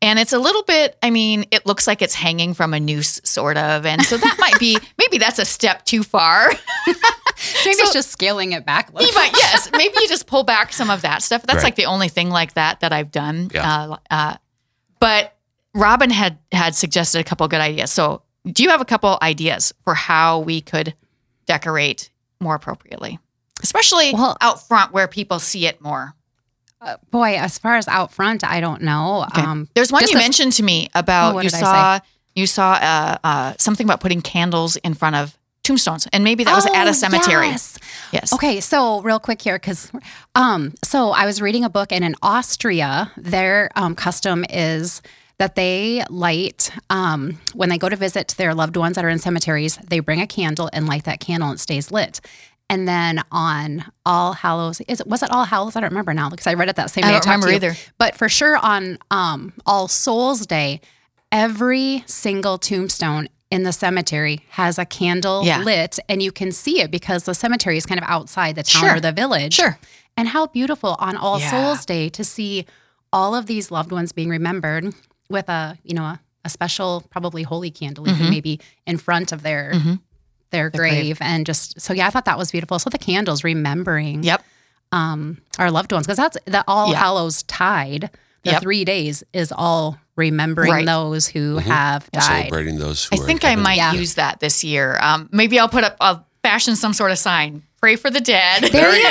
And 0.00 0.18
it's 0.18 0.32
a 0.32 0.38
little 0.38 0.62
bit, 0.62 0.96
I 1.02 1.10
mean, 1.10 1.46
it 1.50 1.66
looks 1.66 1.86
like 1.88 2.02
it's 2.02 2.14
hanging 2.14 2.54
from 2.54 2.72
a 2.72 2.78
noose, 2.78 3.20
sort 3.24 3.56
of. 3.56 3.84
And 3.84 4.02
so 4.02 4.16
that 4.16 4.36
might 4.38 4.58
be, 4.60 4.78
maybe 4.98 5.18
that's 5.18 5.40
a 5.40 5.44
step 5.44 5.84
too 5.84 6.02
far. 6.04 6.48
maybe 6.86 7.00
it's 7.80 7.92
just 7.92 8.10
scaling 8.10 8.52
it 8.52 8.64
back. 8.64 8.90
a 8.90 8.92
little 8.92 9.08
You 9.08 9.14
might, 9.14 9.32
yes, 9.36 9.68
maybe 9.72 9.94
you 10.00 10.08
just 10.08 10.26
pull 10.28 10.44
back 10.44 10.72
some 10.72 10.88
of 10.90 11.02
that 11.02 11.22
stuff. 11.22 11.42
That's 11.42 11.56
Right. 11.58 11.64
like 11.64 11.74
the 11.74 11.86
only 11.86 12.08
thing 12.08 12.30
like 12.30 12.54
that 12.54 12.80
that 12.80 12.92
I've 12.92 13.10
done. 13.10 13.50
Yeah. 13.52 13.68
Uh, 13.90 13.96
uh, 14.10 14.36
but 15.00 15.36
Robin 15.74 16.10
had 16.10 16.38
had 16.52 16.74
suggested 16.74 17.20
a 17.20 17.24
couple 17.24 17.46
good 17.48 17.60
ideas. 17.60 17.90
So, 17.92 18.22
do 18.46 18.62
you 18.62 18.70
have 18.70 18.80
a 18.80 18.84
couple 18.84 19.18
ideas 19.20 19.72
for 19.84 19.94
how 19.94 20.38
we 20.40 20.60
could 20.60 20.94
decorate 21.46 22.10
more 22.40 22.54
appropriately, 22.54 23.18
especially 23.62 24.12
Well- 24.14 24.36
out 24.40 24.66
front 24.66 24.92
where 24.92 25.08
people 25.08 25.38
see 25.40 25.66
it 25.66 25.80
more? 25.80 26.14
Boy, 27.10 27.36
as 27.36 27.58
far 27.58 27.76
as 27.76 27.88
out 27.88 28.12
front, 28.12 28.44
I 28.44 28.60
don't 28.60 28.82
know. 28.82 29.26
Um, 29.34 29.68
There's 29.74 29.90
one 29.90 30.02
you 30.08 30.16
as- 30.16 30.22
mentioned 30.22 30.52
to 30.54 30.62
me 30.62 30.88
about 30.94 31.34
Oh, 31.34 31.38
you 31.40 31.48
did 31.50 31.54
I 31.56 31.60
saw 31.60 32.00
you 32.34 32.46
saw 32.46 32.72
uh, 32.74 33.18
uh, 33.24 33.54
something 33.58 33.84
about 33.84 34.00
putting 34.00 34.22
candles 34.22 34.76
in 34.76 34.94
front 34.94 35.16
of 35.16 35.36
tombstones, 35.64 36.06
and 36.12 36.22
maybe 36.22 36.44
that 36.44 36.54
was 36.54 36.66
at 36.66 36.86
Oh, 36.86 36.90
a 36.90 36.94
cemetery. 36.94 37.48
yes. 37.48 37.78
Yes. 38.12 38.32
Okay, 38.32 38.60
so 38.60 39.00
real 39.02 39.18
quick 39.18 39.42
here, 39.42 39.56
because 39.56 39.90
um, 40.36 40.72
so 40.84 41.10
I 41.10 41.26
was 41.26 41.42
reading 41.42 41.64
a 41.64 41.68
book, 41.68 41.90
and 41.92 42.04
in 42.04 42.14
Austria, 42.22 43.10
their 43.16 43.70
um, 43.74 43.94
custom 43.96 44.44
is 44.48 45.02
that 45.38 45.56
they 45.56 46.04
light 46.10 46.70
um, 46.90 47.38
when 47.54 47.68
they 47.70 47.78
go 47.78 47.88
to 47.88 47.96
visit 47.96 48.34
their 48.38 48.54
loved 48.54 48.76
ones 48.76 48.94
that 48.96 49.04
are 49.04 49.08
in 49.08 49.18
cemeteries. 49.18 49.76
They 49.78 49.98
bring 50.00 50.20
a 50.20 50.26
candle 50.26 50.70
and 50.72 50.86
light 50.86 51.04
that 51.04 51.18
candle, 51.20 51.48
and 51.50 51.58
it 51.58 51.60
stays 51.60 51.90
lit. 51.90 52.20
And 52.70 52.86
then 52.86 53.22
on 53.32 53.84
All 54.04 54.34
Hallows, 54.34 54.80
is 54.82 55.00
it 55.00 55.06
was 55.06 55.22
it 55.22 55.30
All 55.30 55.44
Hallows? 55.44 55.74
I 55.76 55.80
don't 55.80 55.90
remember 55.90 56.12
now 56.12 56.28
because 56.28 56.46
I 56.46 56.54
read 56.54 56.68
it 56.68 56.76
that 56.76 56.90
same 56.90 57.04
I 57.04 57.08
day. 57.08 57.12
don't 57.14 57.24
remember 57.26 57.48
you. 57.48 57.56
either. 57.56 57.74
But 57.96 58.14
for 58.14 58.28
sure 58.28 58.56
on 58.58 58.98
um, 59.10 59.54
All 59.64 59.88
Souls 59.88 60.46
Day, 60.46 60.80
every 61.32 62.04
single 62.06 62.58
tombstone 62.58 63.28
in 63.50 63.62
the 63.62 63.72
cemetery 63.72 64.40
has 64.50 64.78
a 64.78 64.84
candle 64.84 65.44
Yeah. 65.44 65.62
lit, 65.62 65.98
and 66.08 66.22
you 66.22 66.30
can 66.30 66.52
see 66.52 66.80
it 66.82 66.90
because 66.90 67.24
the 67.24 67.34
cemetery 67.34 67.78
is 67.78 67.86
kind 67.86 67.98
of 68.00 68.06
outside 68.08 68.54
the 68.56 68.62
town 68.62 68.82
Sure. 68.82 68.96
or 68.96 69.00
the 69.00 69.12
village. 69.12 69.54
Sure. 69.54 69.78
And 70.16 70.28
how 70.28 70.46
beautiful 70.48 70.96
on 70.98 71.16
All 71.16 71.40
Yeah. 71.40 71.50
Souls 71.50 71.86
Day 71.86 72.08
to 72.10 72.22
see 72.24 72.66
all 73.12 73.34
of 73.34 73.46
these 73.46 73.70
loved 73.70 73.90
ones 73.92 74.12
being 74.12 74.28
remembered 74.28 74.92
with 75.30 75.48
a, 75.48 75.78
you 75.82 75.94
know, 75.94 76.02
a, 76.04 76.20
a 76.44 76.50
special, 76.50 77.04
probably 77.08 77.42
holy 77.42 77.70
candle, 77.70 78.06
even 78.08 78.28
maybe 78.28 78.60
in 78.86 78.98
front 78.98 79.32
of 79.32 79.42
their 79.42 79.72
their 80.50 80.70
grave. 80.70 81.18
grave, 81.18 81.18
and 81.20 81.44
just 81.46 81.80
so 81.80 81.92
yeah, 81.92 82.06
I 82.06 82.10
thought 82.10 82.24
that 82.26 82.38
was 82.38 82.50
beautiful. 82.50 82.78
So 82.78 82.90
the 82.90 82.98
candles 82.98 83.44
remembering 83.44 84.22
Yep. 84.22 84.42
um, 84.92 85.38
our 85.58 85.70
loved 85.70 85.92
ones 85.92 86.06
because 86.06 86.16
that's 86.18 86.36
the 86.46 86.64
All 86.66 86.90
Yeah. 86.92 86.98
Hallows 86.98 87.42
Tide. 87.44 88.10
The 88.44 88.52
Yep. 88.52 88.62
three 88.62 88.84
days 88.84 89.24
is 89.32 89.52
all 89.56 89.98
remembering 90.16 90.70
Right. 90.72 90.86
those 90.86 91.26
who 91.26 91.58
have 91.58 92.10
died. 92.12 92.22
Celebrating 92.22 92.78
those 92.78 93.04
who 93.04 93.16
I 93.16 93.22
are 93.22 93.26
think 93.26 93.44
I 93.44 93.56
might 93.56 93.76
Yeah. 93.76 93.92
use 93.92 94.14
that 94.14 94.40
this 94.40 94.62
year. 94.64 94.98
Um, 95.02 95.28
maybe 95.32 95.58
I'll 95.58 95.68
put 95.68 95.84
up, 95.84 95.96
I'll 96.00 96.24
fashion 96.42 96.76
some 96.76 96.92
sort 96.94 97.10
of 97.10 97.18
sign. 97.18 97.62
Pray 97.80 97.96
for 97.96 98.10
the 98.10 98.20
dead. 98.20 98.62
There 98.72 98.96
you 98.96 99.02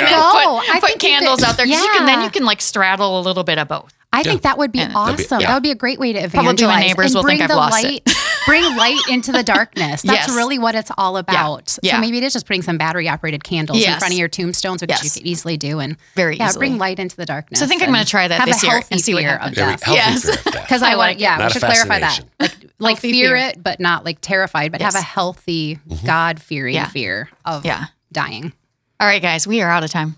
Put, 0.60 0.70
I 0.74 0.78
put 0.80 0.88
think 0.90 1.00
candles 1.00 1.40
could- 1.40 1.48
out 1.48 1.56
there 1.56 1.66
because 1.66 1.80
you 1.82 1.90
can 1.96 2.06
then 2.06 2.22
you 2.22 2.30
can 2.30 2.44
like 2.44 2.60
straddle 2.60 3.20
a 3.20 3.22
little 3.22 3.44
bit 3.44 3.58
of 3.58 3.68
both. 3.68 3.92
I 4.12 4.22
think 4.22 4.42
that 4.42 4.56
would 4.58 4.72
be 4.72 4.80
And- 4.80 4.94
awesome. 4.96 5.16
That'd 5.16 5.28
be- 5.38 5.42
yeah. 5.42 5.48
That 5.48 5.54
would 5.54 5.62
be 5.62 5.70
a 5.70 5.74
great 5.74 5.98
way 6.00 6.12
to 6.14 6.20
Probably 6.28 6.40
evangelize. 6.40 6.74
my 6.74 6.80
neighbors 6.80 7.06
and 7.06 7.14
will 7.14 7.22
bring 7.22 7.38
think 7.38 7.50
I've 7.50 7.54
the 7.54 7.56
lost 7.56 7.84
it. 7.84 8.02
Light, 8.40 8.46
bring 8.46 8.76
light 8.76 9.00
into 9.08 9.32
the 9.32 9.42
darkness. 9.42 10.02
That's 10.02 10.28
Yes. 10.28 10.36
really 10.36 10.58
what 10.58 10.74
it's 10.74 10.90
all 10.98 11.16
about. 11.16 11.78
Yeah. 11.82 11.96
So 11.96 12.00
maybe 12.00 12.18
it 12.18 12.24
is 12.24 12.32
just 12.32 12.46
putting 12.46 12.62
some 12.62 12.78
battery 12.78 13.08
operated 13.08 13.44
candles 13.44 13.82
in 13.82 13.98
front 13.98 14.12
of 14.12 14.18
your 14.18 14.28
tombstones, 14.28 14.80
which 14.80 14.90
you 14.90 14.96
Yes. 15.02 15.14
could 15.14 15.26
easily 15.26 15.56
do, 15.56 15.80
and 15.80 15.96
Very 16.14 16.36
yeah, 16.36 16.48
easily. 16.48 16.68
bring 16.68 16.78
light 16.78 16.98
into 16.98 17.16
the 17.16 17.26
darkness. 17.26 17.60
So 17.60 17.66
I 17.66 17.68
think 17.68 17.82
I'm 17.82 17.92
going 17.92 18.04
to 18.04 18.10
try 18.10 18.28
that 18.28 18.38
have 18.40 18.48
this 18.48 18.62
year 18.62 18.82
and 18.90 19.00
see 19.00 19.14
what 19.14 19.22
fear 19.22 19.30
happens. 19.38 19.50
of 19.58 19.64
Very 19.64 19.70
death. 19.76 19.82
Yes. 19.88 20.22
fear 20.24 20.32
of 20.34 20.44
death. 20.44 20.62
Because 20.62 20.82
I, 20.82 20.92
I 20.92 20.96
want, 20.96 21.08
like 21.12 21.20
yeah, 21.20 21.36
Not 21.36 21.46
we 21.46 21.52
should 21.52 21.62
clarify 21.62 22.00
that. 22.00 22.20
Like, 22.38 22.54
like 22.78 22.98
fear 22.98 23.28
fear. 23.28 23.36
it, 23.36 23.62
but 23.62 23.80
not 23.80 24.04
like 24.04 24.18
terrified, 24.20 24.72
but 24.72 24.80
Yes. 24.80 24.94
have 24.94 25.02
a 25.02 25.04
healthy, 25.04 25.78
Mm-hmm. 25.88 26.06
God 26.06 26.40
fearing 26.40 26.74
Yeah. 26.74 26.88
fear 26.88 27.28
of 27.44 27.64
Yeah. 27.64 27.86
dying. 28.12 28.52
All 29.00 29.06
right, 29.06 29.22
guys, 29.22 29.46
we 29.46 29.60
are 29.62 29.70
out 29.70 29.84
of 29.84 29.90
time. 29.90 30.16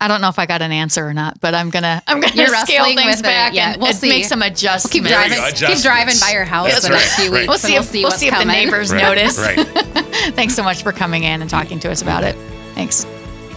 I 0.00 0.08
don't 0.08 0.20
know 0.20 0.28
if 0.28 0.38
I 0.38 0.44
got 0.46 0.60
an 0.60 0.72
answer 0.72 1.06
or 1.06 1.14
not, 1.14 1.40
but 1.40 1.54
I'm 1.54 1.70
gonna 1.70 2.02
I'm 2.06 2.20
gonna 2.20 2.34
You're 2.34 2.48
scale 2.56 2.84
things 2.84 3.04
with 3.06 3.18
it. 3.20 3.22
back 3.22 3.54
Yeah, 3.54 3.72
and, 3.72 3.80
we'll 3.80 3.90
and 3.90 3.98
see. 3.98 4.08
make 4.08 4.24
some 4.24 4.42
adjustments. 4.42 4.92
Keep 4.92 5.04
There 5.04 5.18
we 5.18 5.28
driving, 5.34 5.54
go, 5.60 5.66
keep 5.74 5.82
driving 5.82 6.14
by 6.20 6.30
your 6.32 6.44
house 6.44 6.70
That's 6.72 6.86
the 6.86 6.92
right, 6.92 6.98
next 6.98 7.14
few 7.16 7.32
right. 7.32 7.48
weeks. 7.48 7.48
We'll 7.48 7.52
and 7.54 7.60
see 7.62 7.72
we'll 7.72 7.82
if 7.82 7.86
see 7.88 7.98
we'll 8.02 8.10
what's 8.10 8.16
see 8.20 8.28
if 8.28 8.38
the 8.38 8.44
neighbors 8.44 8.92
Right, 8.92 9.02
notice. 9.02 9.38
Right. 9.38 9.58
Thanks 10.34 10.54
so 10.54 10.62
much 10.62 10.82
for 10.82 10.92
coming 10.92 11.22
in 11.22 11.40
and 11.40 11.48
talking 11.48 11.78
to 11.80 11.90
us 11.90 12.02
about 12.02 12.22
it. 12.24 12.34
Thanks. 12.74 13.04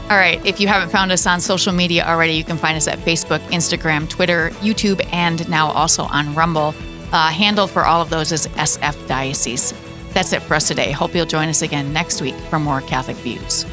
All 0.10 0.15
right. 0.17 0.43
If 0.45 0.62
you 0.62 0.67
haven't 0.69 0.89
found 0.89 1.12
us 1.12 1.28
on 1.28 1.41
social 1.41 1.73
media 1.73 2.06
already, 2.06 2.34
you 2.34 2.43
can 2.45 2.56
find 2.58 2.78
us 2.78 2.88
at 2.88 3.00
Facebook, 3.00 3.39
Instagram, 3.50 4.08
Twitter, 4.08 4.52
YouTube, 4.62 5.06
and 5.12 5.47
now 5.50 5.71
also 5.71 6.04
on 6.04 6.34
Rumble. 6.34 6.73
Uh, 7.12 7.30
handle 7.30 7.67
for 7.67 7.86
all 7.86 8.02
of 8.02 8.10
those 8.10 8.32
is 8.32 8.47
SF 8.50 9.06
Diocese. 9.08 9.73
That's 10.13 10.32
it 10.34 10.41
for 10.43 10.54
us 10.54 10.67
today. 10.67 10.91
Hope 10.91 11.13
you'll 11.13 11.26
join 11.26 11.50
us 11.50 11.62
again 11.62 11.91
next 11.91 12.21
week 12.21 12.36
for 12.50 12.58
more 12.58 12.80
Catholic 12.82 13.17
Views. 13.17 13.65